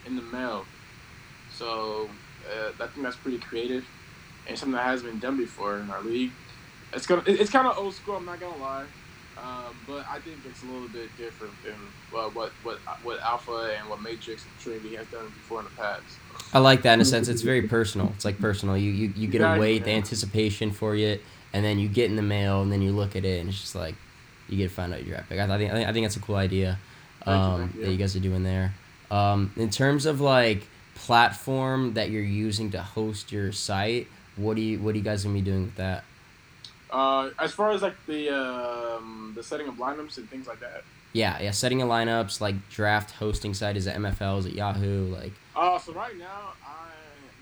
in 0.04 0.16
the 0.16 0.22
mail. 0.22 0.70
So 1.48 2.18
uh, 2.46 2.72
I 2.80 2.88
think 2.88 3.04
that's 3.04 3.16
pretty 3.16 3.38
creative 3.38 3.90
and 4.46 4.58
something 4.58 4.76
that 4.76 4.86
hasn't 4.86 5.10
been 5.10 5.20
done 5.20 5.38
before 5.38 5.80
in 5.80 5.90
our 5.90 6.04
league. 6.04 6.36
It's 6.92 7.06
gonna 7.06 7.22
it- 7.26 7.40
it's 7.40 7.50
kind 7.50 7.68
of 7.68 7.76
old 7.78 7.96
school. 7.96 8.16
I'm 8.16 8.26
not 8.26 8.40
gonna 8.40 8.56
lie, 8.56 8.88
um, 9.42 9.76
but 9.86 10.06
I 10.08 10.18
think 10.20 10.38
it's 10.48 10.62
a 10.62 10.66
little 10.66 10.88
bit 10.88 11.08
different 11.16 11.52
than 11.64 11.74
uh, 12.14 12.28
what 12.30 12.50
what 12.62 12.78
what 13.02 13.20
Alpha 13.20 13.76
and 13.78 13.88
what 13.88 14.00
Matrix 14.02 14.44
and 14.44 14.52
Trinity 14.60 14.96
has 14.96 15.06
done 15.08 15.26
before 15.26 15.60
in 15.60 15.64
the 15.66 15.70
past. 15.72 16.02
I 16.52 16.58
like 16.58 16.82
that 16.82 16.94
in 16.94 17.00
a 17.00 17.04
sense. 17.04 17.28
It's 17.28 17.42
very 17.42 17.62
personal. 17.62 18.12
It's 18.14 18.24
like 18.24 18.38
personal. 18.38 18.76
You 18.76 18.90
you, 18.90 19.12
you 19.16 19.28
get 19.28 19.38
to 19.38 19.44
Exactly, 19.44 19.60
wait 19.60 19.84
the 19.84 19.90
anticipation 19.92 20.70
for 20.70 20.94
it, 20.94 21.22
and 21.52 21.64
then 21.64 21.78
you 21.78 21.88
get 21.88 22.10
in 22.10 22.16
the 22.16 22.22
mail, 22.22 22.62
and 22.62 22.72
then 22.72 22.82
you 22.82 22.92
look 22.92 23.16
at 23.16 23.24
it, 23.24 23.40
and 23.40 23.48
it's 23.48 23.60
just 23.60 23.74
like 23.74 23.94
you 24.48 24.56
get 24.56 24.68
to 24.68 24.74
find 24.74 24.92
out 24.92 25.04
your 25.04 25.16
draft 25.16 25.28
pick. 25.28 25.38
I, 25.38 25.54
I 25.54 25.58
think 25.58 25.72
I 25.72 25.92
think 25.92 26.04
that's 26.04 26.16
a 26.16 26.20
cool 26.20 26.36
idea 26.36 26.78
um, 27.26 27.72
you. 27.76 27.84
that 27.84 27.90
you 27.92 27.98
guys 27.98 28.16
are 28.16 28.20
doing 28.20 28.42
there. 28.42 28.74
Um, 29.10 29.52
in 29.56 29.70
terms 29.70 30.06
of 30.06 30.20
like 30.20 30.66
platform 30.94 31.94
that 31.94 32.10
you're 32.10 32.22
using 32.22 32.70
to 32.72 32.82
host 32.82 33.30
your 33.30 33.52
site, 33.52 34.08
what 34.36 34.56
do 34.56 34.62
you 34.62 34.78
what 34.80 34.94
are 34.94 34.98
you 34.98 35.04
guys 35.04 35.24
gonna 35.24 35.34
be 35.34 35.42
doing 35.42 35.64
with 35.64 35.76
that? 35.76 36.04
Uh, 36.90 37.30
as 37.38 37.52
far 37.52 37.70
as 37.70 37.82
like 37.82 37.96
the 38.06 38.30
um, 38.30 39.32
the 39.34 39.42
setting 39.42 39.68
of 39.68 39.74
lineups 39.74 40.16
and 40.16 40.28
things 40.30 40.46
like 40.46 40.60
that. 40.60 40.82
Yeah, 41.12 41.40
yeah. 41.40 41.50
Setting 41.50 41.82
of 41.82 41.88
lineups, 41.88 42.40
like 42.40 42.68
draft 42.68 43.12
hosting 43.12 43.54
site 43.54 43.76
is 43.76 43.86
it 43.86 43.96
MFL, 43.96 44.38
is 44.40 44.46
it 44.46 44.54
Yahoo? 44.54 45.06
Like 45.06 45.32
Uh, 45.54 45.78
so 45.78 45.92
right 45.92 46.16
now, 46.16 46.52
I 46.66 46.88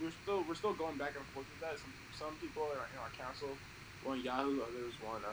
we're 0.02 0.11
still 0.22 0.44
we're 0.48 0.54
still 0.54 0.74
going 0.74 0.96
back 0.96 1.12
and 1.16 1.24
forth 1.26 1.46
with 1.50 1.61
that. 1.61 1.78
Some 1.78 1.92
some 2.12 2.37
people 2.40 2.64
in 2.72 2.78
our, 2.78 2.87
in 2.92 2.98
our 2.98 3.26
council 3.26 3.48
want 4.04 4.24
Yahoo, 4.24 4.62
others 4.62 4.94
want 5.04 5.24
um. 5.24 5.32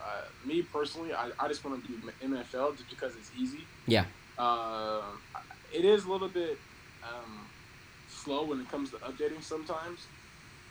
Uh, 0.00 0.22
me 0.46 0.60
personally, 0.60 1.14
I, 1.14 1.30
I 1.38 1.48
just 1.48 1.64
want 1.64 1.82
to 1.82 1.88
do 1.88 2.12
MFL 2.22 2.76
just 2.76 2.90
because 2.90 3.14
it's 3.16 3.30
easy. 3.38 3.60
Yeah. 3.86 4.04
Uh, 4.36 5.02
it 5.72 5.84
is 5.84 6.04
a 6.04 6.10
little 6.10 6.28
bit 6.28 6.58
um, 7.02 7.46
slow 8.08 8.44
when 8.44 8.60
it 8.60 8.68
comes 8.68 8.90
to 8.90 8.96
updating 8.96 9.42
sometimes, 9.42 10.00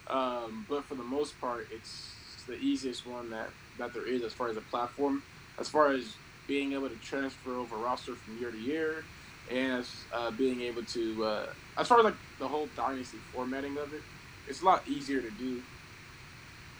um, 0.08 0.66
but 0.70 0.84
for 0.84 0.96
the 0.96 1.04
most 1.04 1.40
part, 1.42 1.68
it's 1.72 2.12
the 2.46 2.56
easiest 2.56 3.06
one 3.06 3.30
that, 3.32 3.54
that 3.78 3.94
there 3.94 4.08
is 4.08 4.24
as 4.24 4.34
far 4.34 4.50
as 4.50 4.58
a 4.58 4.62
platform. 4.62 5.24
As 5.60 5.70
far 5.70 5.92
as 5.94 6.20
being 6.48 6.74
able 6.74 6.90
to 6.90 6.98
transfer 6.98 7.60
over 7.60 7.80
roster 7.80 8.16
from 8.16 8.38
year 8.38 8.52
to 8.52 8.60
year, 8.60 9.08
and 9.50 9.74
as 9.74 10.08
uh, 10.14 10.32
being 10.32 10.62
able 10.62 10.86
to, 10.86 11.24
uh, 11.26 11.54
as 11.78 11.88
far 11.88 12.00
as 12.00 12.06
like 12.06 12.18
the 12.40 12.48
whole 12.50 12.68
dynasty 12.70 13.22
formatting 13.32 13.78
of 13.78 13.94
it, 13.94 14.04
it's 14.48 14.62
a 14.62 14.66
lot 14.66 14.88
easier 14.88 15.22
to 15.22 15.32
do 15.32 15.64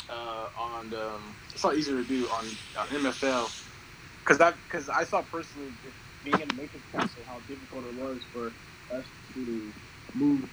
uh, 0.10 0.48
on 0.58 0.94
um, 0.94 1.38
it's 1.54 1.64
a 1.64 1.68
lot 1.68 1.78
easier 1.78 1.98
to 1.98 2.06
do 2.08 2.30
on, 2.30 2.46
on 2.78 2.88
MFL 2.90 3.52
because 4.26 4.42
I 4.42 4.52
because 4.52 4.90
I 4.90 5.04
saw 5.06 5.24
personally 5.24 5.74
being 6.24 6.42
in 6.42 6.50
the 6.50 6.56
Matrix 6.56 6.88
Council 6.96 7.26
how 7.28 7.42
difficult 7.42 7.86
it 7.86 7.94
was 7.94 8.28
for 8.32 8.56
us 8.98 9.12
to 9.34 9.74
move 10.14 10.46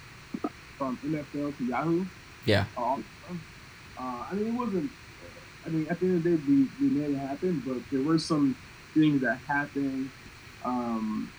from 0.77 0.99
MFL 1.05 1.57
to 1.57 1.65
Yahoo. 1.65 2.07
Yeah. 2.45 2.67
Uh, 2.77 2.97
uh, 3.97 4.25
I 4.31 4.35
mean, 4.35 4.47
it 4.47 4.53
wasn't. 4.53 4.91
I 5.65 5.69
mean, 5.69 5.87
at 5.89 5.99
the 5.99 6.07
end 6.07 6.17
of 6.17 6.23
the 6.23 6.29
day, 6.31 6.35
we, 6.47 6.67
we 6.79 6.89
made 6.89 7.11
it 7.11 7.19
happen, 7.19 7.61
but 7.65 7.83
there 7.91 8.01
were 8.01 8.17
some 8.17 8.57
things 8.95 9.21
that 9.21 9.41
happened 9.47 10.11
um, 10.65 11.33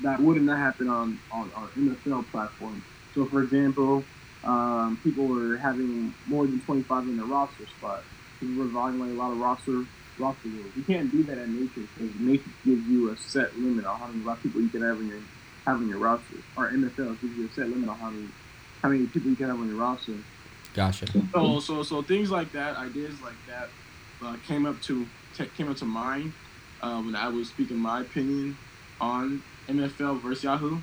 that 0.00 0.20
would 0.20 0.40
not 0.42 0.58
happen 0.58 0.88
on 0.88 1.20
on 1.30 1.52
our 1.54 1.72
MFL 1.76 2.22
platform. 2.22 2.84
So, 3.12 3.28
for 3.28 3.42
example, 3.42 4.08
um, 4.44 5.00
people 5.04 5.26
were 5.26 5.58
having 5.58 6.14
more 6.26 6.46
than 6.46 6.60
25 6.62 7.04
in 7.04 7.16
their 7.16 7.26
roster 7.26 7.66
spot. 7.66 8.04
People 8.40 8.56
were 8.56 8.68
violating 8.70 9.14
a 9.14 9.18
lot 9.18 9.32
of 9.32 9.38
roster 9.38 9.86
roster 10.16 10.48
rules. 10.48 10.72
You 10.76 10.84
can't 10.84 11.10
do 11.12 11.24
that 11.24 11.38
at 11.38 11.48
Matrix 11.48 11.90
because 11.94 12.12
Matrix 12.18 12.56
gives 12.64 12.86
you 12.86 13.10
a 13.12 13.16
set 13.16 13.56
limit 13.58 13.84
on 13.84 14.00
how 14.00 14.08
many 14.08 14.24
people 14.42 14.62
you 14.62 14.70
can 14.70 14.82
have 14.82 15.00
in 15.00 15.08
your 15.08 15.24
have 15.66 15.80
in 15.82 15.88
your 15.88 15.98
roster. 15.98 16.36
Or 16.56 16.72
MFL 16.72 17.14
gives 17.20 17.36
you 17.36 17.46
a 17.46 17.50
set 17.50 17.68
limit 17.68 17.88
on 17.88 17.98
how 18.00 18.10
many 18.10 18.28
how 18.82 18.88
many 18.90 19.06
people 19.06 19.30
you 19.30 19.36
can 19.36 19.48
have 19.48 19.58
on 19.58 19.66
your 19.66 19.76
roster. 19.76 20.24
Gotcha. 20.78 21.06
So 21.32 21.58
so 21.58 21.82
so 21.82 22.02
things 22.02 22.30
like 22.30 22.52
that, 22.52 22.76
ideas 22.76 23.20
like 23.20 23.34
that, 23.48 23.68
uh, 24.24 24.36
came 24.46 24.64
up 24.64 24.80
to 24.82 25.04
came 25.56 25.68
up 25.68 25.76
to 25.78 25.84
mind 25.84 26.32
uh, 26.82 27.02
when 27.02 27.16
I 27.16 27.28
was 27.28 27.48
speaking 27.48 27.76
my 27.76 28.02
opinion 28.02 28.56
on 29.00 29.42
MFL 29.68 30.20
versus 30.22 30.44
Yahoo. 30.44 30.78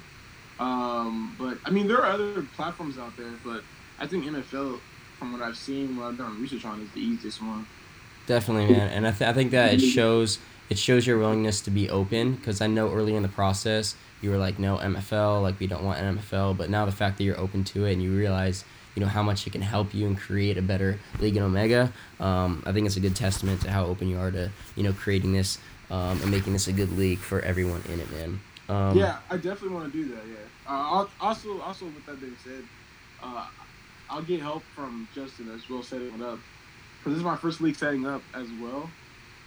Um, 0.60 1.34
but 1.40 1.58
I 1.64 1.70
mean, 1.70 1.88
there 1.88 2.00
are 2.04 2.12
other 2.12 2.42
platforms 2.58 2.98
out 2.98 3.16
there, 3.16 3.32
but 3.46 3.64
I 3.98 4.06
think 4.06 4.26
MFL, 4.26 4.80
from 5.18 5.32
what 5.32 5.42
I've 5.42 5.56
seen, 5.56 5.96
what 5.96 6.08
I've 6.08 6.18
done 6.18 6.42
research 6.42 6.66
on, 6.66 6.82
is 6.82 6.92
the 6.92 7.00
easiest 7.00 7.42
one. 7.42 7.66
Definitely, 8.28 8.74
man, 8.76 8.90
and 8.90 9.08
I, 9.08 9.12
th- 9.12 9.30
I 9.30 9.32
think 9.32 9.52
that 9.52 9.76
it 9.76 9.80
shows 9.80 10.40
it 10.70 10.78
shows 10.78 11.08
your 11.08 11.20
willingness 11.20 11.62
to 11.62 11.72
be 11.72 11.90
open 11.90 12.34
because 12.36 12.60
I 12.60 12.68
know 12.68 12.92
early 12.92 13.16
in 13.16 13.24
the 13.24 13.30
process 13.30 13.96
you 14.22 14.30
were 14.32 14.38
like, 14.38 14.60
no 14.60 14.78
MFL, 14.78 15.42
like 15.42 15.60
we 15.60 15.68
don't 15.68 15.84
want 15.84 16.00
an 16.00 16.18
MFL. 16.18 16.58
But 16.58 16.70
now 16.70 16.86
the 16.86 16.92
fact 16.92 17.18
that 17.18 17.24
you're 17.24 17.40
open 17.40 17.64
to 17.66 17.86
it 17.86 17.94
and 17.94 18.04
you 18.04 18.12
realize, 18.12 18.66
you 18.96 19.02
know, 19.02 19.08
how 19.08 19.22
much 19.22 19.46
it 19.46 19.52
can 19.52 19.62
help 19.62 19.94
you 19.94 20.08
and 20.08 20.18
create 20.18 20.58
a 20.58 20.62
better 20.62 21.00
league 21.20 21.36
in 21.36 21.44
Omega, 21.44 21.92
um, 22.20 22.64
I 22.66 22.72
think 22.72 22.88
it's 22.88 22.98
a 22.98 23.02
good 23.02 23.16
testament 23.16 23.62
to 23.62 23.72
how 23.72 23.86
open 23.86 24.08
you 24.08 24.18
are 24.18 24.32
to, 24.32 24.52
you 24.76 24.84
know, 24.84 24.94
creating 24.94 25.34
this 25.34 25.60
um, 25.92 26.22
and 26.22 26.32
making 26.32 26.54
this 26.54 26.68
a 26.68 26.74
good 26.74 26.98
league 26.98 27.20
for 27.20 27.42
everyone 27.42 27.84
in 27.90 28.00
it, 28.00 28.12
man. 28.12 28.40
Um, 28.68 28.98
yeah, 28.98 29.20
I 29.30 29.36
definitely 29.36 29.70
want 29.70 29.92
to 29.92 30.04
do 30.04 30.16
that. 30.16 30.24
Yeah. 30.28 30.36
Uh, 30.68 31.08
also, 31.22 31.62
also 31.62 31.86
with 31.86 32.06
that 32.06 32.20
being 32.20 32.36
said, 32.44 32.64
uh, 33.22 33.48
I'll 34.10 34.24
get 34.24 34.40
help 34.40 34.64
from 34.76 35.08
Justin 35.14 35.52
as 35.54 35.70
well 35.70 35.84
setting 35.84 36.14
it 36.14 36.22
up 36.22 36.40
because 37.00 37.14
this 37.14 37.18
is 37.18 37.24
my 37.24 37.38
first 37.38 37.62
league 37.62 37.76
setting 37.76 38.06
up 38.06 38.22
as 38.34 38.48
well. 38.62 38.90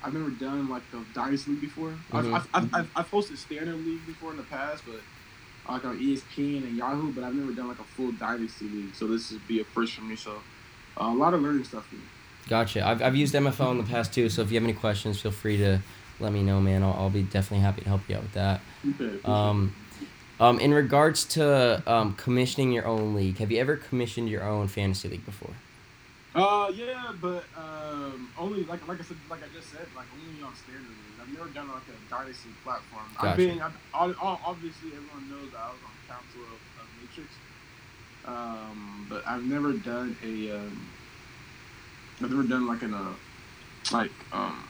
I've 0.02 0.14
never 0.14 0.30
done 0.30 0.68
like 0.68 0.82
the 0.92 1.04
Dynasty 1.12 1.52
League 1.52 1.61
before. 1.61 1.90
Mm-hmm. 2.12 2.34
I've, 2.34 2.48
I've, 2.54 2.74
I've, 2.74 2.90
I've, 2.94 3.11
hosted 3.11 3.37
Standard 3.37 3.84
League 3.84 4.06
before 4.06 4.30
in 4.30 4.37
the 4.37 4.44
past, 4.44 4.84
but 4.87 5.00
like 5.68 5.85
on 5.85 5.98
ESPN 5.98 6.64
and 6.64 6.76
Yahoo, 6.76 7.12
but 7.12 7.24
I've 7.24 7.35
never 7.35 7.52
done 7.52 7.68
like 7.68 7.78
a 7.78 7.85
full 7.85 8.12
Dynasty 8.12 8.68
League. 8.68 8.94
So 8.94 9.07
this 9.07 9.31
would 9.31 9.46
be 9.46 9.61
a 9.61 9.64
first 9.64 9.94
for 9.94 10.02
me. 10.02 10.16
So 10.16 10.33
uh, 11.00 11.04
a 11.04 11.14
lot 11.14 11.35
of 11.35 11.42
learning 11.42 11.64
stuff 11.64 11.87
for 11.87 11.96
me. 11.96 12.02
Gotcha. 12.48 12.87
I've, 12.87 13.02
I've 13.02 13.16
used 13.16 13.35
MFL 13.35 13.72
in 13.72 13.78
the 13.78 13.85
past 13.85 14.12
too, 14.12 14.28
so 14.28 14.42
if 14.42 14.50
you 14.50 14.54
have 14.57 14.64
any 14.64 14.72
questions, 14.72 15.20
feel 15.20 15.33
free 15.33 15.59
to 15.59 15.81
let 16.18 16.33
me 16.33 16.42
know, 16.42 16.61
man. 16.61 16.83
I'll, 16.83 16.94
I'll 16.94 17.11
be 17.11 17.22
definitely 17.22 17.61
happy 17.61 17.83
to 17.83 17.88
help 17.88 18.09
you 18.09 18.16
out 18.16 18.22
with 18.22 18.33
that. 18.33 18.61
Okay, 18.88 19.18
um, 19.24 19.74
um, 20.40 20.59
in 20.61 20.72
regards 20.72 21.24
to 21.26 21.83
um, 21.87 22.14
commissioning 22.14 22.72
your 22.72 22.87
own 22.87 23.14
league, 23.14 23.38
have 23.38 23.50
you 23.50 23.61
ever 23.61 23.76
commissioned 23.76 24.28
your 24.28 24.44
own 24.44 24.68
fantasy 24.68 25.09
league 25.09 25.26
before? 25.26 25.54
Uh, 26.38 26.68
yeah, 26.74 27.12
but 27.20 27.44
um, 27.57 28.31
only 28.38 28.64
like 28.64 28.87
like 28.87 29.01
I 29.01 29.05
said, 29.05 29.16
like 29.31 29.40
I 29.42 29.48
just 29.55 29.70
said, 29.70 29.87
like 29.96 30.07
only 30.14 30.42
on 30.42 30.55
standard 30.55 30.88
league. 30.88 31.18
I've 31.20 31.33
never 31.33 31.48
done 31.51 31.68
like 31.68 31.83
a 31.88 32.11
dynasty 32.11 32.51
platform. 32.64 33.05
Gotcha. 33.14 33.29
I've 33.29 33.37
been, 33.37 33.61
I've, 33.61 34.16
obviously 34.20 34.90
everyone 34.94 35.29
knows 35.29 35.51
that 35.53 35.61
I 35.61 35.68
was 35.68 35.79
on 35.85 36.16
council 36.16 36.40
of, 36.42 36.61
of 36.81 36.88
Matrix, 37.01 37.33
um, 38.24 39.07
but 39.09 39.27
I've 39.27 39.44
never 39.44 39.72
done 39.72 40.16
a, 40.24 40.57
um, 40.57 40.88
I've 42.22 42.31
never 42.31 42.42
done 42.44 42.66
like 42.66 42.83
in 42.83 42.94
a, 42.94 43.14
like 43.92 44.11
um, 44.33 44.68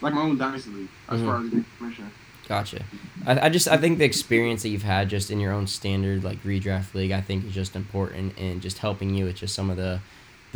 like 0.00 0.14
my 0.14 0.22
own 0.22 0.38
dynasty 0.38 0.70
league 0.70 0.88
as 1.08 1.20
mm-hmm. 1.20 1.28
far 1.28 1.44
as 1.44 1.64
commissioner. 1.78 2.10
Gotcha. 2.48 2.84
I, 3.26 3.46
I 3.46 3.48
just 3.48 3.66
I 3.66 3.76
think 3.76 3.98
the 3.98 4.04
experience 4.04 4.62
that 4.62 4.68
you've 4.68 4.82
had 4.82 5.08
just 5.08 5.30
in 5.30 5.40
your 5.40 5.52
own 5.52 5.66
standard 5.66 6.22
like 6.22 6.42
redraft 6.44 6.94
league 6.94 7.10
I 7.10 7.20
think 7.20 7.44
is 7.44 7.54
just 7.54 7.74
important 7.74 8.38
and 8.38 8.62
just 8.62 8.78
helping 8.78 9.14
you 9.14 9.24
with 9.24 9.36
just 9.36 9.54
some 9.54 9.70
of 9.70 9.76
the 9.76 10.00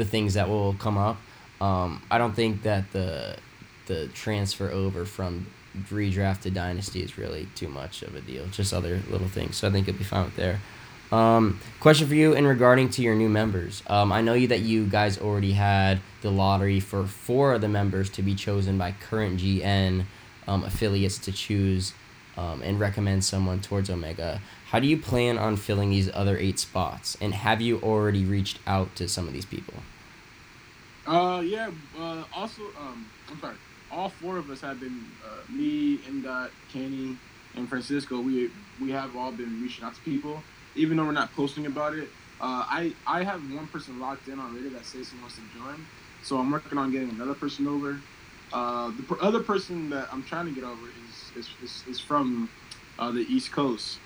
the 0.01 0.07
things 0.07 0.35
that 0.35 0.49
will 0.49 0.73
come 0.75 0.97
up. 0.97 1.19
Um, 1.61 2.03
I 2.11 2.17
don't 2.19 2.35
think 2.35 2.63
that 2.63 2.91
the 2.93 3.37
the 3.87 4.09
transfer 4.09 4.71
over 4.71 5.05
from 5.05 5.47
redraft 5.89 6.41
to 6.43 6.51
dynasty 6.51 7.03
is 7.03 7.19
really 7.19 7.49
too 7.55 7.69
much 7.69 8.03
of 8.03 8.15
a 8.15 8.21
deal. 8.21 8.47
Just 8.47 8.73
other 8.73 9.01
little 9.11 9.29
things. 9.29 9.57
So 9.57 9.69
I 9.69 9.71
think 9.71 9.87
you'll 9.87 9.97
be 9.97 10.05
fine 10.05 10.25
with 10.25 10.37
there. 10.37 10.61
Um, 11.13 11.61
question 11.81 12.07
for 12.07 12.15
you 12.15 12.33
in 12.33 12.47
regarding 12.47 12.89
to 12.91 13.03
your 13.03 13.15
new 13.15 13.29
members. 13.29 13.83
Um, 13.89 14.11
I 14.11 14.23
know 14.23 14.35
you 14.35 14.47
that 14.49 14.61
you 14.61 14.87
guys 14.87 15.19
already 15.19 15.53
had 15.53 16.01
the 16.23 16.31
lottery 16.31 16.81
for 16.81 17.05
four 17.05 17.53
of 17.53 17.61
the 17.61 17.69
members 17.69 18.09
to 18.11 18.23
be 18.23 18.35
chosen 18.35 18.79
by 18.79 18.93
current 18.93 19.41
GN 19.41 20.07
um, 20.47 20.65
affiliates 20.65 21.19
to 21.19 21.33
choose 21.33 21.93
um, 22.39 22.63
and 22.63 22.81
recommend 22.81 23.25
someone 23.25 23.61
towards 23.61 23.91
Omega. 23.91 24.41
How 24.71 24.79
do 24.79 24.87
you 24.87 24.97
plan 24.97 25.37
on 25.37 25.57
filling 25.57 25.91
these 25.91 26.09
other 26.15 26.39
eight 26.39 26.61
spots? 26.61 27.19
And 27.21 27.35
have 27.35 27.61
you 27.61 27.81
already 27.81 28.25
reached 28.25 28.61
out 28.69 28.95
to 28.97 29.09
some 29.09 29.27
of 29.27 29.33
these 29.33 29.45
people? 29.45 29.75
Uh, 31.05 31.43
yeah. 31.45 31.73
Uh, 31.99 32.23
also, 32.33 32.63
um, 32.79 33.05
I'm 33.29 33.41
sorry. 33.41 33.57
All 33.91 34.09
four 34.09 34.37
of 34.37 34.49
us 34.49 34.61
have 34.61 34.79
been 34.79 35.07
uh, 35.27 35.53
me, 35.53 35.99
MDOT, 35.99 36.51
Kenny, 36.73 37.17
and 37.57 37.69
Francisco. 37.69 38.21
We 38.21 38.53
we 38.81 38.93
have 38.93 39.17
all 39.17 39.33
been 39.33 39.61
reaching 39.61 39.83
out 39.85 39.97
to 39.97 40.01
people, 40.03 40.41
even 40.77 40.97
though 40.97 41.05
we're 41.05 41.11
not 41.11 41.35
posting 41.35 41.67
about 41.67 41.97
it. 41.97 42.09
Uh, 42.41 42.63
I 42.69 42.95
I 43.09 43.25
have 43.25 43.41
one 43.53 43.67
person 43.67 43.99
locked 43.99 44.29
in 44.29 44.39
already 44.39 44.69
that 44.69 44.87
says 44.87 45.11
he 45.11 45.19
wants 45.19 45.35
to 45.35 45.43
join, 45.59 45.85
so 46.23 46.39
I'm 46.39 46.49
working 46.49 46.79
on 46.79 46.93
getting 46.93 47.11
another 47.11 47.35
person 47.35 47.67
over. 47.67 47.99
Uh, 48.53 48.93
the 48.93 49.17
other 49.17 49.41
person 49.41 49.91
that 49.91 50.09
I'm 50.13 50.23
trying 50.23 50.47
to 50.47 50.53
get 50.53 50.63
over 50.63 50.87
is 51.09 51.45
is, 51.45 51.51
is, 51.61 51.85
is 51.89 52.01
from 52.01 52.49
uh, 53.01 53.11
the 53.11 53.23
East 53.23 53.51
Coast. 53.51 53.99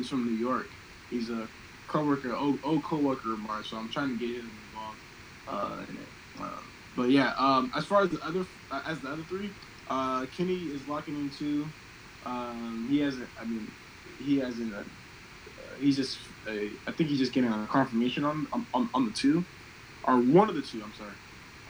He's 0.00 0.08
from 0.08 0.24
New 0.26 0.36
York. 0.36 0.68
He's 1.10 1.30
a 1.30 1.48
coworker, 1.88 2.34
old, 2.34 2.60
old 2.64 2.84
coworker 2.84 3.34
of 3.34 3.40
mine. 3.40 3.64
So 3.64 3.76
I'm 3.76 3.90
trying 3.90 4.18
to 4.18 4.18
get 4.18 4.36
him 4.40 4.50
involved 4.68 5.00
uh, 5.46 5.86
in 5.90 5.96
it. 5.98 6.08
Uh, 6.40 6.60
but 6.96 7.10
yeah, 7.10 7.34
um, 7.38 7.72
as 7.76 7.86
far 7.86 8.02
as 8.02 8.10
the 8.10 8.20
other 8.24 8.46
as 8.72 9.00
the 9.00 9.10
other 9.10 9.24
three, 9.24 9.56
uh, 9.88 10.26
Kenny 10.26 10.56
is 10.64 10.88
locking 10.88 11.16
into. 11.16 11.72
Um, 12.24 12.88
he 12.90 13.00
hasn't. 13.00 13.30
I 13.38 13.44
mean, 13.44 13.72
he 14.18 14.38
hasn't. 14.38 14.74
Uh, 14.74 14.84
he's 15.78 15.96
just. 15.96 16.18
A, 16.48 16.70
I 16.86 16.92
think 16.92 17.10
he's 17.10 17.18
just 17.18 17.34
getting 17.34 17.52
a 17.52 17.66
confirmation 17.66 18.24
on, 18.24 18.48
on 18.72 18.90
on 18.94 19.06
the 19.06 19.12
two, 19.12 19.46
or 20.04 20.16
one 20.18 20.48
of 20.48 20.56
the 20.56 20.62
two. 20.62 20.82
I'm 20.82 20.94
sorry 20.94 21.16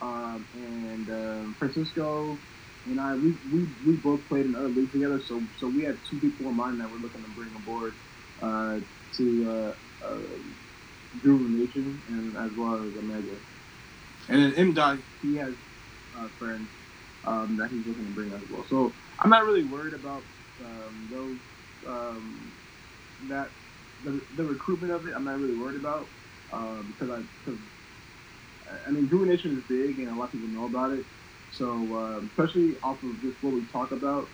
um, 0.01 0.49
and 0.55 1.11
um, 1.11 1.57
Francisco 1.59 2.43
and 2.87 3.01
I, 3.01 3.15
we, 3.17 3.39
we, 3.53 3.69
we 3.87 3.97
both 3.97 4.27
played 4.29 4.47
in 4.47 4.57
other 4.57 4.69
leagues 4.69 4.93
together, 4.93 5.21
so 5.21 5.43
so 5.59 5.69
we 5.69 5.85
had 5.85 5.99
two 6.09 6.19
people 6.21 6.49
in 6.49 6.57
mind 6.57 6.81
that 6.81 6.91
we're 6.91 6.99
looking 6.99 7.23
to 7.25 7.31
bring 7.31 7.55
aboard 7.55 7.95
uh, 8.43 8.81
to 9.17 9.75
uh, 10.05 10.07
uh, 10.07 10.21
and 12.09 12.37
as 12.39 12.53
well 12.57 12.87
as 12.87 12.97
Omega. 12.97 13.39
And 14.29 14.43
then 14.43 14.55
M. 14.55 15.05
He 15.23 15.37
has 15.37 15.55
a 16.15 16.29
friend 16.39 16.69
um, 17.25 17.57
that 17.61 17.71
he's 17.73 17.87
looking 17.87 18.07
to 18.07 18.11
bring 18.13 18.33
as 18.33 18.43
well. 18.49 18.65
So 18.69 18.97
I'm 19.19 19.31
not 19.31 19.45
really 19.45 19.65
worried 19.65 19.95
about 19.95 20.27
um, 20.65 21.09
those 21.11 21.39
um, 21.87 22.53
that 23.29 23.53
the, 24.03 24.27
the 24.35 24.45
recruitment 24.45 24.93
of 24.93 25.07
it. 25.07 25.13
I'm 25.17 25.25
not 25.25 25.39
really 25.39 25.55
worried 25.57 25.81
about 25.81 26.11
uh, 26.53 26.83
because 26.83 27.11
I 27.11 27.23
because 27.45 27.61
I 28.89 28.91
mean, 28.91 29.09
Guru 29.09 29.27
Nation 29.27 29.57
is 29.59 29.65
big, 29.69 29.99
and 30.01 30.11
a 30.11 30.17
lot 30.17 30.27
of 30.27 30.33
people 30.33 30.49
know 30.49 30.67
about 30.67 30.93
it. 30.93 31.07
So, 31.51 31.95
uh, 31.97 32.27
especially 32.27 32.77
off 32.83 33.03
of 33.03 33.21
just 33.23 33.39
what 33.43 33.55
we 33.55 33.67
talk 33.67 33.93
about, 33.93 34.33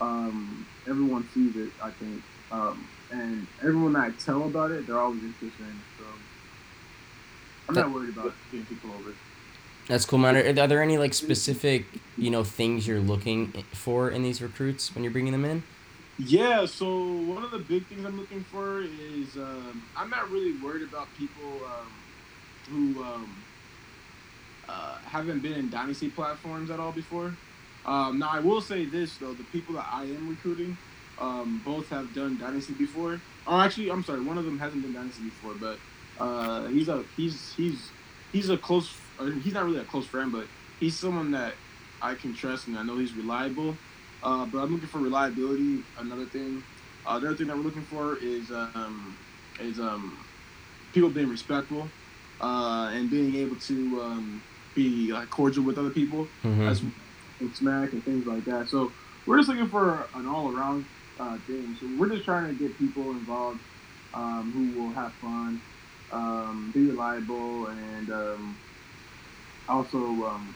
um, 0.00 0.68
everyone 0.88 1.28
sees 1.28 1.56
it. 1.56 1.72
I 1.82 1.90
think, 1.92 2.24
um, 2.50 2.93
and 3.14 3.46
everyone 3.60 3.96
I 3.96 4.10
tell 4.10 4.44
about 4.44 4.70
it, 4.70 4.86
they're 4.86 4.98
always 4.98 5.22
interested 5.22 5.60
in 5.60 5.66
it. 5.66 5.84
So, 5.98 6.04
I'm 7.68 7.74
not 7.74 7.92
worried 7.92 8.10
about 8.10 8.32
getting 8.50 8.66
people 8.66 8.90
over. 8.90 9.12
That's 9.88 10.04
cool, 10.04 10.18
man. 10.18 10.36
Are, 10.36 10.62
are 10.62 10.66
there 10.66 10.82
any 10.82 10.98
like 10.98 11.14
specific, 11.14 11.84
you 12.16 12.30
know, 12.30 12.42
things 12.42 12.86
you're 12.86 13.00
looking 13.00 13.52
for 13.72 14.10
in 14.10 14.22
these 14.22 14.40
recruits 14.40 14.94
when 14.94 15.04
you're 15.04 15.12
bringing 15.12 15.32
them 15.32 15.44
in? 15.44 15.62
Yeah, 16.18 16.64
so 16.66 16.86
one 16.86 17.42
of 17.42 17.50
the 17.50 17.58
big 17.58 17.86
things 17.86 18.04
I'm 18.04 18.18
looking 18.18 18.44
for 18.44 18.82
is 18.82 19.36
um, 19.36 19.82
I'm 19.96 20.08
not 20.10 20.30
really 20.30 20.52
worried 20.62 20.82
about 20.82 21.08
people 21.18 21.60
um, 21.66 21.90
who 22.70 23.02
um, 23.02 23.36
uh, 24.68 24.98
haven't 25.06 25.40
been 25.40 25.54
in 25.54 25.70
dynasty 25.70 26.08
platforms 26.08 26.70
at 26.70 26.78
all 26.78 26.92
before. 26.92 27.34
Um, 27.84 28.18
now 28.18 28.30
I 28.30 28.38
will 28.38 28.60
say 28.60 28.84
this 28.84 29.16
though: 29.18 29.34
the 29.34 29.44
people 29.44 29.74
that 29.74 29.86
I 29.92 30.04
am 30.04 30.30
recruiting, 30.30 30.78
um, 31.18 31.60
both 31.64 31.88
have 31.88 32.14
done 32.14 32.38
dynasty 32.38 32.72
before. 32.74 33.20
Or 33.46 33.60
actually, 33.60 33.90
I'm 33.90 34.02
sorry, 34.04 34.20
one 34.22 34.38
of 34.38 34.44
them 34.44 34.58
hasn't 34.58 34.82
done 34.82 34.92
dynasty 34.92 35.24
before, 35.24 35.54
but 35.54 35.78
uh, 36.18 36.66
he's 36.68 36.88
a 36.88 37.04
he's 37.16 37.52
he's 37.54 37.90
he's 38.32 38.50
a 38.50 38.56
close. 38.56 38.96
he's 39.42 39.54
not 39.54 39.64
really 39.64 39.78
a 39.78 39.84
close 39.84 40.06
friend, 40.06 40.32
but 40.32 40.46
he's 40.80 40.96
someone 40.96 41.30
that 41.32 41.54
I 42.02 42.14
can 42.14 42.34
trust 42.34 42.66
and 42.66 42.78
I 42.78 42.82
know 42.82 42.98
he's 42.98 43.14
reliable. 43.14 43.76
Uh, 44.22 44.46
but 44.46 44.58
I'm 44.58 44.72
looking 44.72 44.88
for 44.88 44.98
reliability. 44.98 45.82
Another 45.98 46.24
thing, 46.24 46.62
uh, 47.06 47.18
the 47.18 47.28
other 47.28 47.36
thing 47.36 47.46
that 47.48 47.56
we're 47.56 47.62
looking 47.62 47.82
for 47.82 48.16
is 48.22 48.50
um, 48.50 49.16
is 49.60 49.78
um, 49.78 50.18
people 50.92 51.10
being 51.10 51.28
respectful 51.28 51.88
uh, 52.40 52.90
and 52.92 53.10
being 53.10 53.34
able 53.36 53.56
to 53.56 54.02
um, 54.02 54.42
be 54.74 55.12
like 55.12 55.28
cordial 55.30 55.64
with 55.64 55.78
other 55.78 55.90
people 55.90 56.26
mm-hmm. 56.42 56.62
as 56.62 56.82
and 57.40 57.54
smack 57.54 57.92
and 57.92 58.04
things 58.04 58.26
like 58.26 58.44
that. 58.44 58.68
So 58.68 58.92
we're 59.26 59.38
just 59.38 59.48
looking 59.48 59.68
for 59.68 60.06
an 60.14 60.26
all 60.26 60.56
around 60.56 60.86
uh, 61.18 61.36
thing. 61.46 61.76
So 61.80 61.88
we're 61.98 62.08
just 62.08 62.24
trying 62.24 62.48
to 62.48 62.54
get 62.54 62.76
people 62.78 63.10
involved 63.12 63.60
um, 64.12 64.52
who 64.52 64.80
will 64.80 64.92
have 64.94 65.12
fun, 65.14 65.60
um, 66.12 66.70
be 66.74 66.82
reliable, 66.86 67.66
and 67.66 68.10
um, 68.10 68.56
also 69.68 69.98
um, 69.98 70.54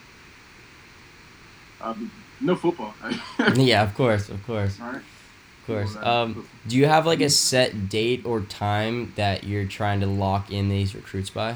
uh, 1.81 1.93
no 2.41 2.55
football. 2.55 2.93
yeah, 3.55 3.83
of 3.83 3.93
course, 3.95 4.29
of 4.29 4.45
course. 4.45 4.79
All 4.79 4.87
right. 4.87 4.97
Of 4.97 5.67
course. 5.67 5.95
Um, 5.97 6.47
do 6.67 6.77
you 6.77 6.87
have 6.87 7.05
like 7.05 7.21
a 7.21 7.29
set 7.29 7.89
date 7.89 8.23
or 8.25 8.41
time 8.41 9.13
that 9.15 9.43
you're 9.43 9.65
trying 9.65 9.99
to 9.99 10.07
lock 10.07 10.51
in 10.51 10.67
these 10.69 10.95
recruits 10.95 11.29
by? 11.29 11.55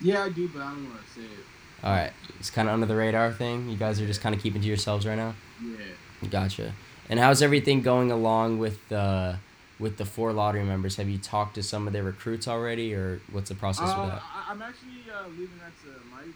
Yeah, 0.00 0.24
I 0.24 0.28
do, 0.28 0.48
but 0.48 0.60
I 0.62 0.72
don't 0.72 0.84
want 0.90 1.06
to 1.06 1.12
say 1.12 1.20
it. 1.22 1.46
All 1.84 1.90
right, 1.90 2.12
it's 2.38 2.50
kind 2.50 2.68
of 2.68 2.74
under 2.74 2.86
the 2.86 2.94
radar 2.94 3.32
thing. 3.32 3.68
You 3.68 3.76
guys 3.76 4.00
are 4.00 4.06
just 4.06 4.20
kind 4.20 4.34
of 4.34 4.40
keeping 4.40 4.60
to 4.60 4.68
yourselves 4.68 5.06
right 5.06 5.16
now. 5.16 5.34
Yeah. 5.60 6.28
Gotcha. 6.30 6.72
And 7.08 7.18
how's 7.18 7.42
everything 7.42 7.82
going 7.82 8.10
along 8.10 8.58
with 8.58 8.88
the 8.88 9.36
with 9.78 9.96
the 9.96 10.04
four 10.04 10.32
lottery 10.32 10.62
members? 10.64 10.96
Have 10.96 11.08
you 11.08 11.18
talked 11.18 11.54
to 11.56 11.62
some 11.62 11.86
of 11.86 11.92
their 11.92 12.04
recruits 12.04 12.46
already, 12.46 12.94
or 12.94 13.20
what's 13.32 13.48
the 13.48 13.54
process 13.54 13.90
uh, 13.90 14.00
with 14.00 14.10
that? 14.10 14.22
I, 14.48 14.52
am 14.52 14.62
actually 14.62 15.10
uh, 15.12 15.28
leaving 15.28 15.58
that 15.58 15.72
to 15.82 16.00
Mike. 16.10 16.34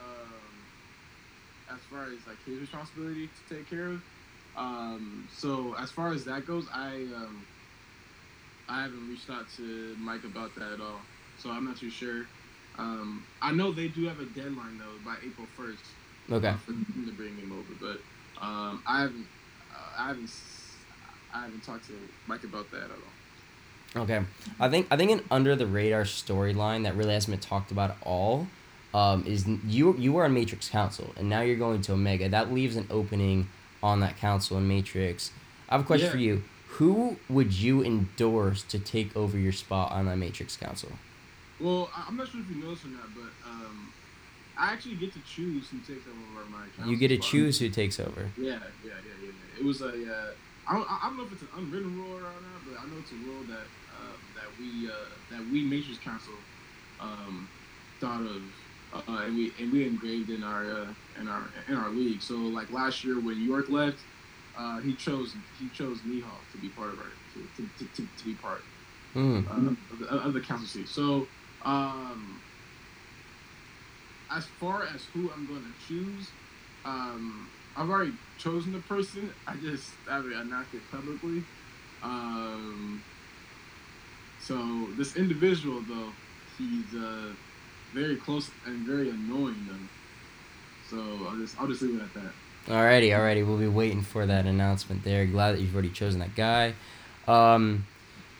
Um, 0.00 1.74
as 1.74 1.80
far 1.90 2.04
as 2.04 2.26
like 2.26 2.42
his 2.46 2.60
responsibility 2.60 3.28
to 3.48 3.54
take 3.54 3.68
care 3.68 3.88
of, 3.88 4.02
Um, 4.56 5.28
so 5.36 5.74
as 5.78 5.90
far 5.90 6.12
as 6.12 6.24
that 6.24 6.46
goes, 6.46 6.66
I 6.72 7.06
um, 7.14 7.44
I 8.68 8.82
haven't 8.82 9.08
reached 9.08 9.28
out 9.30 9.46
to 9.56 9.96
Mike 9.98 10.24
about 10.24 10.54
that 10.54 10.72
at 10.72 10.80
all. 10.80 11.00
So 11.38 11.50
I'm 11.50 11.64
not 11.64 11.76
too 11.76 11.90
sure. 11.90 12.26
Um, 12.78 13.24
I 13.42 13.52
know 13.52 13.72
they 13.72 13.88
do 13.88 14.06
have 14.06 14.20
a 14.20 14.26
deadline 14.26 14.78
though 14.78 14.98
by 15.04 15.16
April 15.26 15.46
first. 15.56 15.84
Okay. 16.30 16.54
For 16.64 16.72
them 16.72 17.04
to 17.06 17.12
bring 17.12 17.36
him 17.36 17.50
over, 17.52 17.74
but 17.80 18.44
um, 18.44 18.82
I 18.86 19.00
haven't 19.02 19.26
uh, 19.26 19.39
I 20.00 20.06
haven't 20.08 20.30
I 21.32 21.42
haven't 21.42 21.62
talked 21.62 21.86
to 21.88 21.92
Mike 22.26 22.44
about 22.44 22.70
that 22.72 22.84
at 22.84 22.90
all. 22.90 24.02
Okay, 24.02 24.20
I 24.58 24.68
think 24.68 24.86
I 24.90 24.96
think 24.96 25.10
an 25.10 25.20
under 25.30 25.54
the 25.56 25.66
radar 25.66 26.04
storyline 26.04 26.84
that 26.84 26.96
really 26.96 27.12
hasn't 27.12 27.32
been 27.38 27.48
talked 27.48 27.70
about 27.70 27.90
at 27.90 27.96
all 28.02 28.46
um, 28.94 29.24
is 29.26 29.46
you 29.66 29.94
you 29.98 30.12
were 30.12 30.24
on 30.24 30.32
Matrix 30.32 30.68
Council 30.68 31.12
and 31.16 31.28
now 31.28 31.40
you're 31.42 31.56
going 31.56 31.82
to 31.82 31.92
Omega. 31.92 32.28
That 32.28 32.52
leaves 32.52 32.76
an 32.76 32.86
opening 32.90 33.48
on 33.82 34.00
that 34.00 34.16
council 34.16 34.56
in 34.58 34.66
Matrix. 34.68 35.32
I 35.68 35.74
have 35.74 35.82
a 35.82 35.84
question 35.84 36.06
Yeah. 36.06 36.12
for 36.12 36.18
you. 36.18 36.42
Who 36.78 37.16
would 37.28 37.52
you 37.52 37.84
endorse 37.84 38.62
to 38.64 38.78
take 38.78 39.14
over 39.16 39.36
your 39.36 39.52
spot 39.52 39.92
on 39.92 40.06
that 40.06 40.16
Matrix 40.16 40.56
Council? 40.56 40.90
Well, 41.58 41.90
I'm 41.94 42.16
not 42.16 42.28
sure 42.28 42.40
if 42.40 42.48
you 42.48 42.62
noticed 42.62 42.86
or 42.86 42.88
not, 42.88 43.14
but 43.14 43.30
um, 43.46 43.92
I 44.60 44.72
actually 44.72 44.96
get 44.96 45.12
to 45.14 45.20
choose 45.20 45.68
who 45.70 45.78
takes 45.78 46.06
over 46.06 46.44
my. 46.50 46.86
You 46.86 46.96
get 46.96 47.08
to 47.08 47.18
choose 47.18 47.58
who 47.58 47.68
takes 47.70 47.98
over. 47.98 48.28
Yeah, 48.36 48.52
yeah, 48.52 48.58
yeah, 48.84 48.92
yeah. 49.24 49.58
It 49.60 49.64
was 49.64 49.80
a. 49.80 49.88
Uh, 49.88 50.30
I 50.68 50.74
don't. 50.74 50.86
I 50.90 50.98
don't 51.08 51.16
know 51.16 51.24
if 51.24 51.32
it's 51.32 51.42
an 51.42 51.48
unwritten 51.56 51.96
rule 51.96 52.16
or 52.18 52.20
not, 52.20 52.60
but 52.68 52.78
I 52.78 52.84
know 52.86 52.98
it's 53.00 53.10
a 53.12 53.14
rule 53.28 53.42
that 53.48 53.66
uh, 53.96 54.16
that 54.36 54.48
we 54.58 54.88
uh, 54.88 54.92
that 55.30 55.40
we 55.50 55.64
Matrix 55.64 55.98
Council 55.98 56.34
um, 57.00 57.48
thought 58.00 58.20
of, 58.20 58.42
uh, 59.08 59.24
and 59.24 59.34
we 59.34 59.52
and 59.58 59.72
we 59.72 59.86
engraved 59.86 60.28
in 60.30 60.42
our 60.44 60.64
uh, 60.70 60.86
in 61.20 61.26
our 61.28 61.42
in 61.68 61.74
our 61.74 61.88
league. 61.90 62.20
So 62.22 62.34
like 62.36 62.70
last 62.70 63.02
year 63.02 63.18
when 63.18 63.40
York 63.40 63.70
left, 63.70 63.98
uh, 64.58 64.80
he 64.80 64.94
chose 64.94 65.34
he 65.58 65.68
chose 65.70 65.98
Mihawk 66.00 66.44
to 66.52 66.58
be 66.58 66.68
part 66.68 66.90
of 66.92 66.98
our 66.98 67.06
to, 67.56 67.62
to, 67.78 67.84
to, 67.96 68.08
to 68.18 68.24
be 68.24 68.34
part 68.34 68.62
Mm. 69.16 69.44
uh, 69.50 69.70
of, 69.94 69.98
the, 69.98 70.06
of 70.28 70.32
the 70.34 70.40
council 70.40 70.68
seat. 70.68 70.86
So, 70.88 71.26
um, 71.64 72.40
as 74.32 74.44
far 74.44 74.84
as 74.84 75.04
who 75.12 75.30
I'm 75.32 75.46
going 75.46 75.62
to 75.62 75.88
choose, 75.88 76.28
um, 76.84 77.48
I've 77.76 77.90
already 77.90 78.12
chosen 78.38 78.72
the 78.72 78.80
person. 78.80 79.32
I 79.46 79.56
just 79.56 79.90
haven't 80.08 80.32
announced 80.32 80.74
it 80.74 80.82
publicly. 80.90 81.44
Um, 82.02 83.02
so 84.40 84.86
this 84.96 85.16
individual, 85.16 85.82
though, 85.82 86.10
he's 86.56 86.94
uh, 86.94 87.32
very 87.92 88.16
close 88.16 88.50
and 88.66 88.86
very 88.86 89.10
annoying, 89.10 89.66
though. 89.68 90.96
So 90.96 91.26
I'll 91.28 91.36
just 91.36 91.60
I'll 91.60 91.68
just 91.68 91.82
leave 91.82 92.00
it 92.00 92.02
at 92.02 92.14
that. 92.14 92.32
Alrighty, 92.66 93.10
alrighty. 93.10 93.46
We'll 93.46 93.58
be 93.58 93.68
waiting 93.68 94.02
for 94.02 94.26
that 94.26 94.46
announcement 94.46 95.04
there. 95.04 95.24
Glad 95.26 95.52
that 95.52 95.60
you've 95.60 95.74
already 95.74 95.90
chosen 95.90 96.20
that 96.20 96.34
guy. 96.34 96.74
Um, 97.26 97.86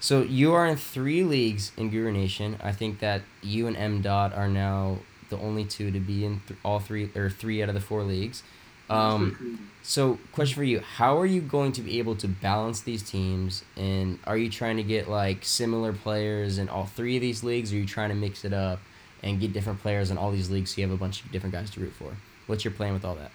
so 0.00 0.22
you 0.22 0.52
are 0.54 0.66
in 0.66 0.76
three 0.76 1.22
leagues 1.24 1.72
in 1.76 1.90
Guru 1.90 2.12
Nation. 2.12 2.56
I 2.62 2.72
think 2.72 2.98
that 3.00 3.22
you 3.42 3.66
and 3.66 3.76
M 3.76 4.02
Dot 4.02 4.34
are 4.34 4.48
now 4.48 4.98
the 5.30 5.38
only 5.38 5.64
two 5.64 5.90
to 5.90 6.00
be 6.00 6.24
in 6.24 6.42
th- 6.46 6.58
all 6.64 6.78
three 6.78 7.10
or 7.16 7.30
three 7.30 7.62
out 7.62 7.68
of 7.68 7.74
the 7.74 7.80
four 7.80 8.02
leagues. 8.02 8.42
Um, 8.88 9.70
so 9.82 10.18
question 10.32 10.56
for 10.56 10.64
you: 10.64 10.80
How 10.80 11.16
are 11.18 11.26
you 11.26 11.40
going 11.40 11.72
to 11.72 11.80
be 11.80 11.98
able 11.98 12.16
to 12.16 12.28
balance 12.28 12.80
these 12.82 13.02
teams? 13.02 13.64
And 13.76 14.18
are 14.24 14.36
you 14.36 14.50
trying 14.50 14.76
to 14.76 14.82
get 14.82 15.08
like 15.08 15.44
similar 15.44 15.92
players 15.92 16.58
in 16.58 16.68
all 16.68 16.86
three 16.86 17.16
of 17.16 17.22
these 17.22 17.42
leagues? 17.44 17.72
Or 17.72 17.76
are 17.76 17.78
you 17.78 17.86
trying 17.86 18.10
to 18.10 18.16
mix 18.16 18.44
it 18.44 18.52
up 18.52 18.80
and 19.22 19.38
get 19.40 19.52
different 19.52 19.80
players 19.80 20.10
in 20.10 20.18
all 20.18 20.32
these 20.32 20.50
leagues 20.50 20.74
so 20.74 20.80
you 20.80 20.88
have 20.88 20.94
a 20.94 20.98
bunch 20.98 21.24
of 21.24 21.30
different 21.30 21.54
guys 21.54 21.70
to 21.70 21.80
root 21.80 21.92
for? 21.92 22.16
What's 22.46 22.64
your 22.64 22.72
plan 22.72 22.92
with 22.92 23.04
all 23.04 23.14
that? 23.14 23.30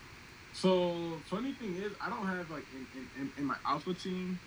So 0.54 0.96
funny 1.30 1.54
thing 1.54 1.76
is, 1.78 1.94
I 2.02 2.10
don't 2.10 2.26
have 2.26 2.50
like 2.50 2.66
in, 2.74 3.22
in, 3.22 3.32
in, 3.38 3.46
my 3.46 3.56
alpha 3.66 3.94
team 3.94 4.40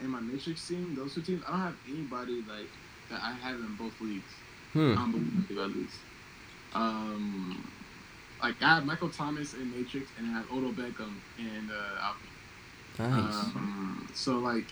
in 0.00 0.08
my 0.08 0.20
matrix 0.20 0.66
team, 0.66 0.94
those 0.94 1.14
two 1.14 1.22
teams, 1.22 1.42
I 1.46 1.50
don't 1.52 1.60
have 1.60 1.76
anybody 1.88 2.44
like 2.48 2.68
that 3.10 3.20
I 3.22 3.32
have 3.32 3.56
in 3.56 3.76
both 3.76 3.98
leagues. 4.00 4.24
Hmm. 4.72 4.98
Um, 4.98 5.46
both 5.48 5.74
least. 5.74 5.94
Um, 6.74 7.72
like 8.42 8.60
I 8.62 8.76
have 8.76 8.84
Michael 8.84 9.10
Thomas 9.10 9.54
in 9.54 9.70
Matrix, 9.70 10.10
and 10.18 10.26
I 10.28 10.38
have 10.38 10.50
Odell 10.50 10.72
Beckham 10.72 11.14
in 11.38 11.70
uh. 11.70 12.12
Nice. 12.98 13.10
Um, 13.10 14.08
so 14.14 14.38
like, 14.38 14.66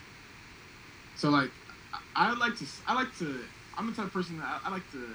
so 1.17 1.29
like, 1.31 1.51
I, 2.15 2.31
I 2.31 2.35
like 2.35 2.57
to, 2.59 2.65
I 2.87 2.95
like 2.95 3.19
to, 3.19 3.41
I'm 3.77 3.88
the 3.88 3.93
type 3.93 4.07
of 4.07 4.12
person 4.12 4.38
that 4.38 4.47
I, 4.47 4.69
I 4.69 4.71
like 4.71 4.88
to 4.93 5.09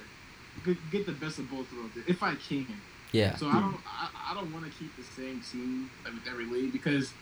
get, 0.65 0.78
get 0.91 1.06
the 1.06 1.13
best 1.13 1.39
of 1.39 1.50
both 1.50 1.71
worlds 1.71 1.95
if 2.08 2.21
I 2.21 2.36
can. 2.36 2.67
yeah. 3.13 3.36
So 3.38 3.47
I 3.47 3.62
don't 3.62 3.78
I, 3.86 4.10
I 4.32 4.34
don't 4.34 4.52
want 4.54 4.65
to 4.65 4.71
keep 4.78 4.93
the 4.97 5.04
same 5.04 5.41
team 5.41 5.89
like, 6.04 6.13
with 6.15 6.28
every 6.30 6.45
league 6.45 6.73
because 6.73 7.13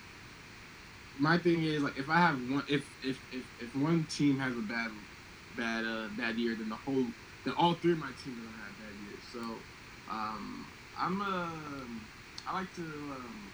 my 1.18 1.38
thing 1.38 1.62
is 1.62 1.82
like 1.82 1.96
if 1.96 2.10
I 2.10 2.16
have 2.16 2.34
one 2.50 2.64
if 2.68 2.84
if 3.04 3.18
if, 3.32 3.44
if 3.60 3.76
one 3.76 4.04
team 4.10 4.38
has 4.40 4.56
a 4.56 4.60
bad 4.62 4.90
bad 5.56 5.84
uh, 5.84 6.08
bad 6.18 6.36
year 6.36 6.56
then 6.56 6.68
the 6.68 6.74
whole 6.74 7.06
then 7.44 7.54
all 7.56 7.74
three 7.74 7.92
of 7.92 7.98
my 7.98 8.10
teams 8.24 8.38
are 8.38 8.42
gonna 8.42 8.56
have. 8.64 8.75
So 9.36 9.42
um, 10.10 10.66
I'm 10.98 11.20
um 11.20 12.00
I 12.48 12.54
like 12.54 12.74
to 12.76 12.82
um, 12.82 13.52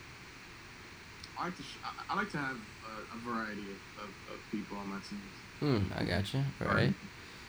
I 1.36 1.46
like 1.46 1.56
to 1.56 1.62
sh- 1.62 1.78
I, 2.08 2.14
like 2.14 2.30
to 2.30 2.38
have 2.38 2.56
a, 2.56 3.16
a 3.16 3.32
variety 3.32 3.62
of, 3.62 4.04
of, 4.04 4.34
of 4.34 4.52
people 4.52 4.76
on 4.76 4.88
my 4.88 4.98
teams. 4.98 5.20
Hmm. 5.58 5.92
I 5.98 6.04
gotcha. 6.04 6.44
All 6.60 6.72
right. 6.72 6.94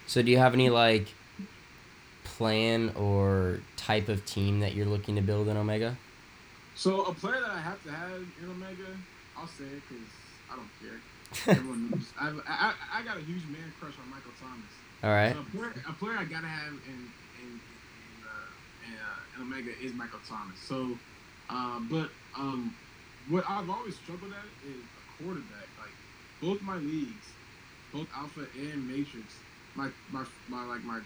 So 0.07 0.23
do 0.23 0.31
you 0.31 0.39
have 0.39 0.55
any 0.55 0.71
like 0.71 1.13
plan 2.23 2.91
or 2.95 3.59
type 3.75 4.09
of 4.09 4.25
team 4.25 4.61
that 4.61 4.73
you're 4.73 4.87
looking 4.87 5.15
to 5.15 5.21
build 5.21 5.47
in 5.47 5.57
Omega? 5.57 5.95
So 6.73 7.03
a 7.03 7.13
player 7.13 7.39
that 7.39 7.51
I 7.51 7.59
have 7.59 7.83
to 7.83 7.91
have 7.91 8.21
in 8.41 8.49
Omega, 8.49 8.97
I'll 9.37 9.47
say 9.47 9.65
it 9.65 9.83
because 9.87 10.09
I 10.49 10.55
don't 10.55 10.71
care. 10.81 11.01
Everyone 11.55 11.91
knows. 11.91 12.11
I've, 12.19 12.37
I, 12.47 12.73
I 12.93 12.99
I 12.99 13.03
got 13.03 13.17
a 13.17 13.21
huge 13.21 13.45
man 13.45 13.71
crush 13.79 13.93
on 13.99 14.09
Michael 14.09 14.33
Thomas. 14.39 14.73
All 15.03 15.11
right. 15.11 15.33
So 15.33 15.41
a 15.41 15.57
player, 15.57 15.73
a 15.87 15.93
player 15.93 16.17
I 16.17 16.25
gotta 16.25 16.47
have 16.47 16.73
in 16.87 17.09
in 17.37 17.59
in, 18.87 18.93
uh, 18.95 19.41
Omega 19.41 19.71
is 19.81 19.93
Michael 19.93 20.19
Thomas. 20.27 20.59
So, 20.59 20.97
uh, 21.49 21.79
but 21.89 22.09
um, 22.37 22.75
what 23.29 23.43
I've 23.47 23.69
always 23.69 23.95
struggled 23.95 24.31
at 24.31 24.69
is 24.69 24.77
a 24.77 25.23
quarterback. 25.23 25.67
Like 25.79 25.93
both 26.41 26.61
my 26.61 26.77
leagues, 26.77 27.27
both 27.91 28.07
Alpha 28.15 28.45
and 28.57 28.87
Matrix, 28.87 29.35
my 29.75 29.89
my 30.11 30.25
my 30.49 30.65
like 30.65 30.83
my 30.83 30.99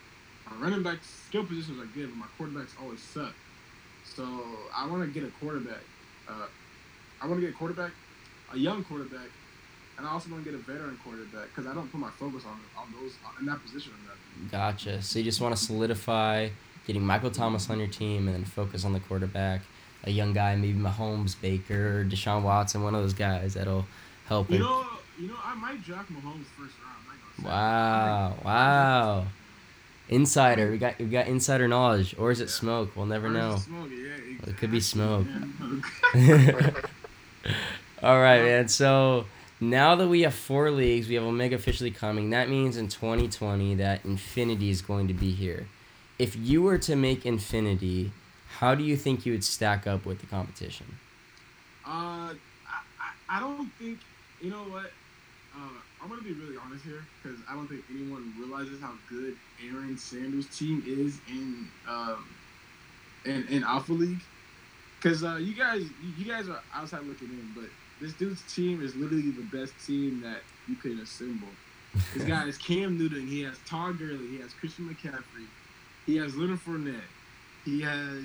my 0.50 0.58
running 0.58 0.84
back 0.84 1.00
skill 1.04 1.46
positions 1.46 1.80
are 1.80 1.86
good, 1.88 2.10
but 2.10 2.18
my 2.18 2.28
quarterbacks 2.38 2.80
always 2.82 3.02
suck. 3.02 3.34
So 4.04 4.24
I 4.76 4.88
want 4.88 5.04
to 5.04 5.20
get 5.20 5.28
a 5.28 5.32
quarterback. 5.40 5.84
Uh, 6.28 6.48
I 7.22 7.28
want 7.28 7.40
to 7.40 7.46
get 7.46 7.54
a 7.54 7.58
quarterback, 7.58 7.92
a 8.54 8.58
young 8.58 8.84
quarterback, 8.84 9.28
and 9.98 10.08
I 10.08 10.12
also 10.12 10.30
want 10.30 10.44
to 10.44 10.52
get 10.52 10.60
a 10.60 10.64
veteran 10.64 10.98
quarterback 11.04 11.48
because 11.50 11.68
I 11.70 11.74
don't 11.74 11.92
put 11.92 12.00
my 12.00 12.12
focus 12.12 12.44
on 12.46 12.60
on 12.78 12.94
those 13.00 13.14
in 13.40 13.46
that 13.48 13.64
position 13.64 13.94
enough. 14.04 14.52
Gotcha. 14.52 15.02
So 15.02 15.20
you 15.20 15.26
just 15.26 15.42
want 15.42 15.56
to 15.56 15.62
solidify 15.62 16.50
getting 16.88 17.06
Michael 17.06 17.30
Thomas 17.30 17.70
on 17.70 17.78
your 17.78 17.88
team 17.88 18.28
and 18.28 18.36
then 18.36 18.46
focus 18.46 18.86
on 18.86 18.94
the 18.94 19.00
quarterback, 19.02 19.62
a 20.06 20.10
young 20.10 20.34
guy, 20.34 20.56
maybe 20.56 20.80
Mahomes, 20.80 21.40
Baker, 21.40 22.06
Deshaun 22.10 22.42
Watson, 22.42 22.82
one 22.82 22.96
of 22.96 23.02
those 23.04 23.14
guys 23.14 23.54
that'll 23.54 23.86
help. 24.26 24.50
You 24.50 24.56
him. 24.56 24.62
know, 24.64 24.86
you 25.20 25.28
know, 25.28 25.36
I 25.44 25.54
might 25.54 25.84
draft 25.84 26.12
Mahomes 26.12 26.46
first 26.58 26.74
round. 26.84 26.98
Wow! 27.44 28.36
Wow! 28.44 29.28
Insider, 30.10 30.72
we 30.72 30.78
got 30.78 30.98
we 30.98 31.06
got 31.06 31.28
insider 31.28 31.68
knowledge, 31.68 32.16
or 32.18 32.32
is 32.32 32.40
it 32.40 32.50
smoke? 32.50 32.96
We'll 32.96 33.06
never 33.06 33.30
know. 33.30 33.56
it 33.56 33.60
smoke? 33.60 33.90
Yeah, 33.92 34.50
It 34.50 34.58
could 34.58 34.72
be 34.72 34.80
smoke. 34.80 35.28
All 38.02 38.20
right, 38.20 38.42
man. 38.42 38.68
So 38.70 39.26
now 39.60 39.96
that 39.96 40.08
we 40.08 40.22
have 40.22 40.34
four 40.34 40.72
leagues, 40.72 41.08
we 41.10 41.16
have 41.16 41.24
Omega 41.24 41.56
officially 41.56 41.92
coming. 41.92 42.30
That 42.30 42.50
means 42.50 42.78
in 42.78 42.88
2020 42.88 43.76
that 43.76 44.06
Infinity 44.06 44.70
is 44.70 44.82
going 44.82 45.08
to 45.10 45.14
be 45.14 45.32
here. 45.32 45.68
If 46.20 46.36
you 46.36 46.62
were 46.64 46.78
to 46.80 46.96
make 46.96 47.26
Infinity, 47.26 48.12
how 48.58 48.76
do 48.76 48.84
you 48.84 48.98
think 48.98 49.26
you 49.26 49.34
would 49.34 49.44
stack 49.44 49.86
up 49.86 50.06
with 50.06 50.20
the 50.20 50.26
competition? 50.26 50.98
Uh, 51.86 51.90
I, 51.90 52.36
I, 53.00 53.38
I 53.38 53.40
don't 53.40 53.72
think 53.74 54.00
you 54.42 54.50
know 54.50 54.64
what. 54.64 54.92
Uh, 55.56 55.70
I'm 56.02 56.10
gonna 56.10 56.22
be 56.22 56.34
really 56.34 56.58
honest 56.64 56.86
here 56.86 57.04
because 57.22 57.40
I 57.50 57.56
don't 57.56 57.68
think 57.68 57.84
anyone 57.90 58.34
realizes 58.40 58.80
how 58.80 58.94
good 59.10 59.36
Aaron 59.66 59.98
Sanders' 59.98 60.46
team 60.58 60.84
is 60.86 61.20
in 61.28 61.68
um 61.88 62.26
in, 63.26 63.48
in 63.48 63.64
Alpha 63.64 63.94
League. 63.94 64.22
Because 65.02 65.24
uh, 65.24 65.36
you 65.36 65.54
guys 65.54 65.84
you 66.18 66.26
guys 66.26 66.50
are 66.50 66.62
outside 66.74 67.04
looking 67.04 67.30
in, 67.30 67.52
but 67.56 67.70
this 68.02 68.14
dude's 68.14 68.42
team 68.54 68.84
is 68.84 68.96
literally 68.96 69.32
the 69.32 69.44
best 69.44 69.74
team 69.86 70.22
that 70.22 70.42
you 70.68 70.76
could 70.76 71.00
assemble. 71.00 71.48
This 72.14 72.24
guy 72.28 72.48
is 72.48 72.58
Cam 72.58 72.98
Newton. 72.98 73.26
He 73.28 73.42
has 73.44 73.58
Todd 73.66 74.00
Gurley. 74.00 74.28
He 74.28 74.40
has 74.40 74.54
Christian 74.54 74.88
McCaffrey. 74.90 75.46
He 76.08 76.16
has 76.18 76.36
Leonard 76.36 76.60
Fournette. 76.60 77.02
He 77.66 77.82
has, 77.82 78.24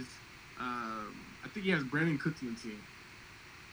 um, 0.59 1.14
I 1.45 1.49
think 1.53 1.66
he 1.66 1.73
has 1.73 1.83
Brandin 1.83 2.18
Cooks 2.18 2.40
on 2.42 2.55
the 2.55 2.61
team. 2.61 2.81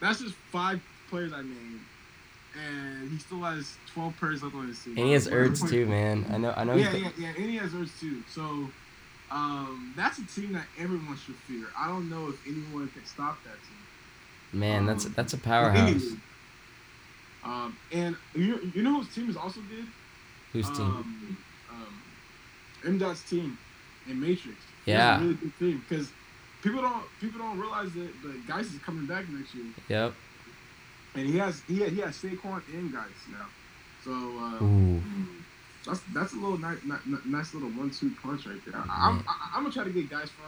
That's 0.01 0.19
just 0.19 0.33
five 0.51 0.81
players 1.09 1.31
I 1.31 1.41
named, 1.41 1.81
and 2.59 3.11
he 3.11 3.19
still 3.19 3.39
has 3.41 3.77
twelve 3.93 4.17
players 4.17 4.41
left 4.41 4.55
on 4.55 4.67
his 4.67 4.83
team. 4.83 4.97
And 4.97 5.05
he 5.05 5.13
has 5.13 5.27
Ertz 5.27 5.69
too, 5.69 5.85
man. 5.85 6.25
I 6.31 6.37
know. 6.37 6.53
I 6.57 6.63
know. 6.63 6.73
Yeah, 6.73 6.91
yeah, 6.93 7.09
yeah, 7.17 7.27
and 7.27 7.45
he 7.45 7.57
has 7.57 7.71
Ertz 7.71 7.99
too. 7.99 8.23
So, 8.27 8.69
um, 9.29 9.93
that's 9.95 10.17
a 10.17 10.25
team 10.25 10.53
that 10.53 10.65
everyone 10.79 11.17
should 11.17 11.35
fear. 11.35 11.67
I 11.77 11.87
don't 11.87 12.09
know 12.09 12.29
if 12.29 12.47
anyone 12.47 12.87
can 12.87 13.05
stop 13.05 13.37
that 13.43 13.57
team. 13.61 14.59
Man, 14.59 14.87
that's 14.87 15.05
Um, 15.05 15.13
that's 15.15 15.33
a 15.33 15.37
powerhouse. 15.37 16.03
Um, 17.43 17.77
and 17.91 18.15
you 18.33 18.71
you 18.73 18.81
know 18.81 19.01
whose 19.01 19.13
team 19.13 19.29
is 19.29 19.37
also 19.37 19.59
good? 19.69 19.85
Whose 20.53 20.69
team? 20.69 20.81
Um, 20.81 21.37
um, 21.69 22.01
M 22.85 22.97
Dot's 22.97 23.21
team 23.29 23.57
in 24.09 24.19
Matrix. 24.19 24.57
Yeah. 24.85 25.17
a 25.17 25.21
really 25.21 25.33
good 25.35 25.51
team 25.59 25.83
because 25.87 26.11
people 26.63 26.81
don't 26.81 27.03
people 27.21 27.39
don't 27.39 27.59
realize 27.59 27.91
that 27.93 28.09
but 28.23 28.47
Geis 28.47 28.73
is 28.73 28.79
coming 28.81 29.05
back 29.05 29.27
next 29.29 29.53
year, 29.55 29.65
Yep. 29.87 30.13
and 31.15 31.27
he 31.27 31.37
has 31.37 31.61
he 31.67 31.79
has, 31.81 31.91
he 31.91 31.99
has 31.99 32.17
Saquon 32.17 32.61
and 32.73 32.91
Geis 32.91 33.01
now. 33.31 33.45
So 34.03 34.11
uh, 34.11 34.99
that's 35.85 36.01
that's 36.13 36.33
a 36.33 36.37
little 36.37 36.57
nice 36.57 36.77
nice 37.25 37.53
little 37.53 37.69
one 37.69 37.89
two 37.91 38.11
punch 38.21 38.45
right 38.47 38.59
there. 38.65 38.75
I, 38.75 39.09
I'm 39.09 39.23
I, 39.27 39.51
I'm 39.55 39.63
gonna 39.63 39.73
try 39.73 39.83
to 39.83 39.89
get 39.91 40.09
guys 40.09 40.29
from. 40.29 40.45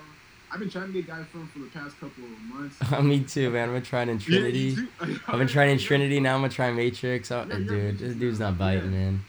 I've 0.54 0.60
been 0.60 0.70
trying 0.70 0.88
to 0.88 0.94
get 0.94 1.08
guys 1.08 1.26
from 1.32 1.48
for 1.48 1.60
the 1.60 1.68
past 1.68 1.98
couple 2.00 2.26
of 2.26 2.40
months. 2.42 2.78
Me 3.04 3.24
too, 3.24 3.50
man. 3.52 3.70
I've 3.70 3.76
been 3.76 3.84
trying 3.84 4.10
in 4.10 4.20
Trinity. 4.20 4.76
too. 4.76 4.88
I've 5.28 5.38
been 5.40 5.48
trying 5.48 5.70
in 5.72 5.78
Trinity. 5.78 6.20
Now 6.20 6.36
I'm 6.36 6.42
gonna 6.42 6.52
try 6.52 6.72
Matrix. 6.72 7.32
Oh, 7.32 7.46
Yeah, 7.50 7.56
dude, 7.58 8.00
this 8.00 8.16
dude's 8.16 8.40
not 8.40 8.58
biting, 8.58 8.92
Yeah. 8.92 9.00
man. 9.00 9.24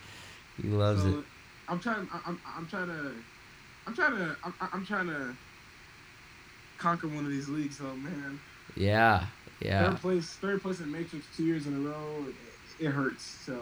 He 0.61 0.69
loves 0.69 1.05
it. 1.05 1.15
I'm 1.69 1.79
trying. 1.79 2.09
I'm. 2.27 2.41
I'm 2.57 2.67
trying 2.67 2.89
to. 2.89 3.13
I'm 3.87 3.95
trying 3.95 4.17
to. 4.17 4.37
I'm, 4.45 4.55
I'm 4.73 4.87
trying 4.87 5.09
to 5.09 5.35
conquer 6.79 7.09
one 7.09 7.25
of 7.25 7.31
these 7.31 7.49
leagues. 7.49 7.79
So 7.79 7.85
man, 7.85 8.41
Yeah, 8.77 9.27
yeah. 9.61 9.91
third 9.91 10.01
place. 10.01 10.27
Third 10.35 10.63
place 10.63 10.81
in 10.81 10.91
Matrix 10.91 11.27
two 11.37 11.45
years 11.45 11.67
in 11.67 11.75
a 11.75 11.89
row. 11.89 12.25
It, 12.29 12.87
it 12.87 12.91
hurts. 12.91 13.25
So 13.25 13.59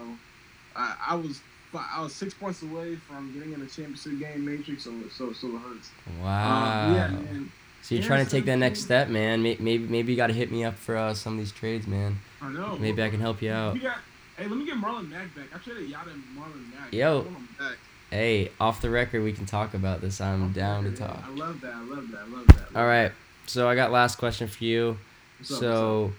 I, 0.75 0.95
I 1.09 1.15
was. 1.15 1.41
I 1.73 2.01
was 2.01 2.13
six 2.13 2.33
points 2.33 2.61
away 2.63 2.97
from 2.97 3.31
getting 3.33 3.53
in 3.53 3.61
a 3.61 3.65
championship 3.65 4.19
game 4.19 4.43
Matrix. 4.45 4.83
So 4.83 4.91
so 5.09 5.31
so 5.31 5.47
it 5.55 5.59
hurts. 5.59 5.89
Wow. 6.21 6.87
Um, 6.87 6.95
yeah, 6.95 7.07
man. 7.07 7.51
So 7.81 7.95
you're 7.95 8.03
trying 8.03 8.25
to 8.25 8.29
take 8.29 8.43
that 8.45 8.57
next 8.57 8.81
step, 8.81 9.07
man. 9.07 9.41
Maybe 9.41 9.77
maybe 9.79 10.11
you 10.11 10.17
got 10.17 10.27
to 10.27 10.33
hit 10.33 10.51
me 10.51 10.65
up 10.65 10.75
for 10.75 10.97
uh, 10.97 11.13
some 11.13 11.33
of 11.33 11.39
these 11.39 11.53
trades, 11.53 11.87
man. 11.87 12.19
I 12.41 12.51
know. 12.51 12.77
Maybe 12.77 13.01
I 13.01 13.09
can 13.09 13.21
help 13.21 13.41
you 13.41 13.51
out. 13.51 13.81
Got. 13.81 13.99
Hey, 14.37 14.47
let 14.47 14.57
me 14.57 14.65
get 14.65 14.75
Marlon 14.75 15.09
Mack 15.09 15.33
back. 15.33 15.45
I 15.55 15.59
traded 15.59 15.89
Yada 15.89 16.11
and 16.11 16.23
Marlon 16.37 16.73
Mack. 16.77 16.91
Yo. 16.93 17.11
I 17.11 17.15
want 17.23 17.27
him 17.37 17.47
back. 17.57 17.77
Hey, 18.11 18.51
off 18.59 18.81
the 18.81 18.89
record, 18.89 19.23
we 19.23 19.31
can 19.31 19.45
talk 19.45 19.73
about 19.73 20.01
this. 20.01 20.19
I'm 20.19 20.51
down 20.51 20.83
to 20.83 20.89
Yeah, 20.89 20.95
talk. 20.97 21.23
I 21.25 21.29
love 21.29 21.61
that. 21.61 21.73
I 21.73 21.81
love 21.81 22.11
that. 22.11 22.19
I 22.19 22.27
love 22.27 22.47
that. 22.47 22.75
All 22.75 22.85
right. 22.85 23.11
So 23.47 23.69
I 23.69 23.75
got 23.75 23.91
last 23.91 24.17
question 24.17 24.47
for 24.49 24.63
you. 24.63 24.97
What's 25.39 25.51
up, 25.53 25.59
so 25.59 26.11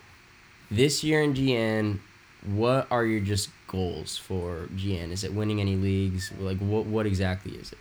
this 0.71 1.05
year 1.05 1.23
in 1.23 1.35
GN, 1.35 1.99
what 2.47 2.87
are 2.91 3.05
your 3.05 3.21
just 3.21 3.51
goals 3.69 4.17
for 4.17 4.69
GN? 4.75 5.11
Is 5.11 5.23
it 5.23 5.33
winning 5.35 5.61
any 5.61 5.77
leagues? 5.77 6.33
Like 6.41 6.59
what 6.59 6.87
what 6.87 7.05
exactly 7.07 7.53
is 7.57 7.73
it? 7.73 7.79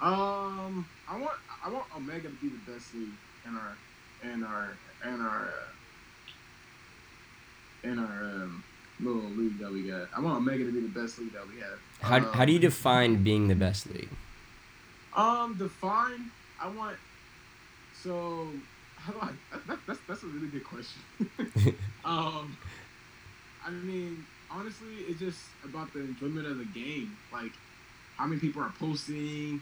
Um, 0.00 0.84
I 1.08 1.16
want 1.16 1.32
I 1.64 1.70
want 1.70 1.86
Omega 1.96 2.28
to 2.28 2.34
be 2.34 2.48
the 2.48 2.72
best 2.72 2.92
league 2.94 3.08
in 3.46 3.56
our 3.56 3.76
in 4.34 4.42
our 4.42 4.76
in 5.04 5.20
our 5.20 5.42
uh, 5.44 5.68
in 7.84 7.98
our 8.00 8.24
um, 8.24 8.64
little 9.00 9.22
league 9.30 9.58
that 9.58 9.72
we 9.72 9.82
got. 9.82 10.08
I 10.16 10.20
want 10.20 10.36
Omega 10.38 10.64
to 10.64 10.72
be 10.72 10.80
the 10.80 11.00
best 11.00 11.18
league 11.18 11.32
that 11.32 11.46
we 11.48 11.60
have. 11.60 11.78
How, 12.00 12.16
um, 12.16 12.32
how 12.34 12.44
do 12.44 12.52
you 12.52 12.58
define 12.58 13.22
being 13.22 13.48
the 13.48 13.54
best 13.54 13.86
league? 13.92 14.10
um 15.16 15.54
define? 15.56 16.30
I 16.60 16.68
want 16.68 16.96
so 18.02 18.48
how 18.96 19.12
do 19.12 19.18
I? 19.20 19.30
That, 19.52 19.66
that, 19.66 19.78
that's 19.86 20.00
that's 20.08 20.22
a 20.22 20.26
really 20.26 20.48
good 20.48 20.64
question. 20.64 21.02
um, 22.04 22.56
I 23.64 23.70
mean, 23.70 24.24
honestly, 24.50 24.94
it's 25.08 25.20
just 25.20 25.40
about 25.64 25.92
the 25.92 26.00
enjoyment 26.00 26.46
of 26.46 26.58
the 26.58 26.64
game. 26.64 27.16
Like, 27.32 27.52
how 28.16 28.26
many 28.26 28.40
people 28.40 28.62
are 28.62 28.72
posting, 28.78 29.60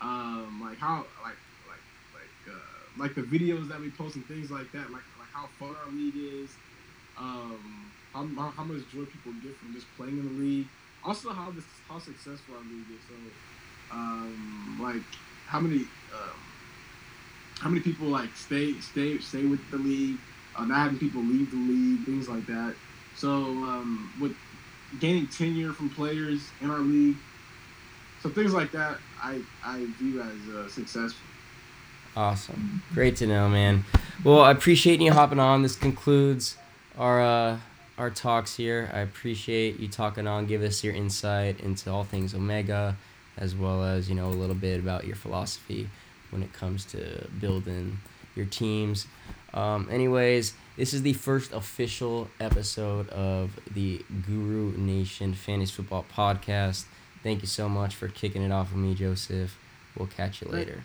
um, 0.00 0.60
like 0.62 0.78
how, 0.78 1.06
like, 1.22 1.36
like, 1.68 1.82
like, 2.14 2.54
uh, 2.54 2.98
like 2.98 3.14
the 3.14 3.22
videos 3.22 3.68
that 3.68 3.80
we 3.80 3.90
post 3.90 4.16
and 4.16 4.26
things 4.26 4.50
like 4.50 4.70
that. 4.72 4.90
Like, 4.90 5.04
like 5.18 5.30
how 5.32 5.48
fun 5.58 5.74
our 5.84 5.92
league 5.92 6.16
is. 6.16 6.50
Um, 7.18 7.90
how, 8.12 8.26
how, 8.56 8.64
much 8.64 8.82
joy 8.92 9.04
people 9.04 9.32
get 9.42 9.56
from 9.56 9.72
just 9.72 9.86
playing 9.96 10.18
in 10.18 10.24
the 10.24 10.42
league. 10.42 10.66
Also, 11.04 11.30
how 11.30 11.50
this 11.50 11.64
how 11.88 11.98
successful 11.98 12.54
our 12.54 12.62
league 12.62 12.86
is. 12.90 13.02
So, 13.08 13.14
um, 13.92 14.78
like, 14.80 15.02
how 15.46 15.60
many, 15.60 15.82
um, 16.14 16.40
how 17.60 17.68
many 17.68 17.80
people 17.80 18.08
like 18.08 18.34
stay 18.36 18.74
stay 18.80 19.18
stay 19.18 19.46
with 19.46 19.60
the 19.70 19.78
league, 19.78 20.18
uh, 20.56 20.64
not 20.64 20.78
having 20.78 20.98
people 20.98 21.22
leave 21.22 21.50
the 21.50 21.56
league, 21.56 22.04
things 22.04 22.28
like 22.28 22.46
that. 22.46 22.74
So 23.16 23.28
um, 23.28 24.12
with 24.20 24.34
gaining 25.00 25.26
tenure 25.28 25.72
from 25.72 25.90
players 25.90 26.48
in 26.60 26.70
our 26.70 26.78
league, 26.78 27.16
so 28.22 28.28
things 28.28 28.52
like 28.52 28.72
that, 28.72 28.98
I 29.20 29.42
I 29.64 29.86
view 29.98 30.20
as 30.20 30.54
uh, 30.54 30.68
successful. 30.68 31.26
Awesome. 32.14 32.82
Great 32.92 33.16
to 33.16 33.26
know, 33.26 33.48
man. 33.48 33.84
Well, 34.22 34.42
I 34.42 34.50
appreciate 34.50 35.00
you 35.00 35.12
hopping 35.12 35.40
on. 35.40 35.62
This 35.62 35.76
concludes 35.76 36.56
our 36.98 37.22
uh, 37.22 37.58
our 37.98 38.10
talks 38.10 38.56
here. 38.56 38.90
I 38.92 39.00
appreciate 39.00 39.78
you 39.78 39.88
talking 39.88 40.26
on, 40.26 40.46
give 40.46 40.62
us 40.62 40.82
your 40.82 40.94
insight 40.94 41.60
into 41.60 41.90
all 41.90 42.04
things 42.04 42.34
Omega, 42.34 42.96
as 43.36 43.54
well 43.54 43.84
as 43.84 44.08
you 44.08 44.14
know 44.14 44.28
a 44.28 44.30
little 44.30 44.54
bit 44.54 44.80
about 44.80 45.04
your 45.04 45.16
philosophy 45.16 45.88
when 46.30 46.42
it 46.42 46.52
comes 46.52 46.84
to 46.86 47.26
building 47.40 47.98
your 48.34 48.46
teams. 48.46 49.06
Um, 49.54 49.88
anyways, 49.90 50.54
this 50.76 50.94
is 50.94 51.02
the 51.02 51.12
first 51.12 51.52
official 51.52 52.28
episode 52.40 53.08
of 53.10 53.58
the 53.72 54.02
Guru 54.26 54.76
Nation 54.78 55.34
Fantasy 55.34 55.72
Football 55.72 56.06
Podcast. 56.14 56.84
Thank 57.22 57.42
you 57.42 57.48
so 57.48 57.68
much 57.68 57.94
for 57.94 58.08
kicking 58.08 58.42
it 58.42 58.50
off 58.50 58.72
with 58.72 58.80
me, 58.80 58.94
Joseph. 58.94 59.58
We'll 59.96 60.08
catch 60.08 60.40
you 60.40 60.48
later. 60.48 60.84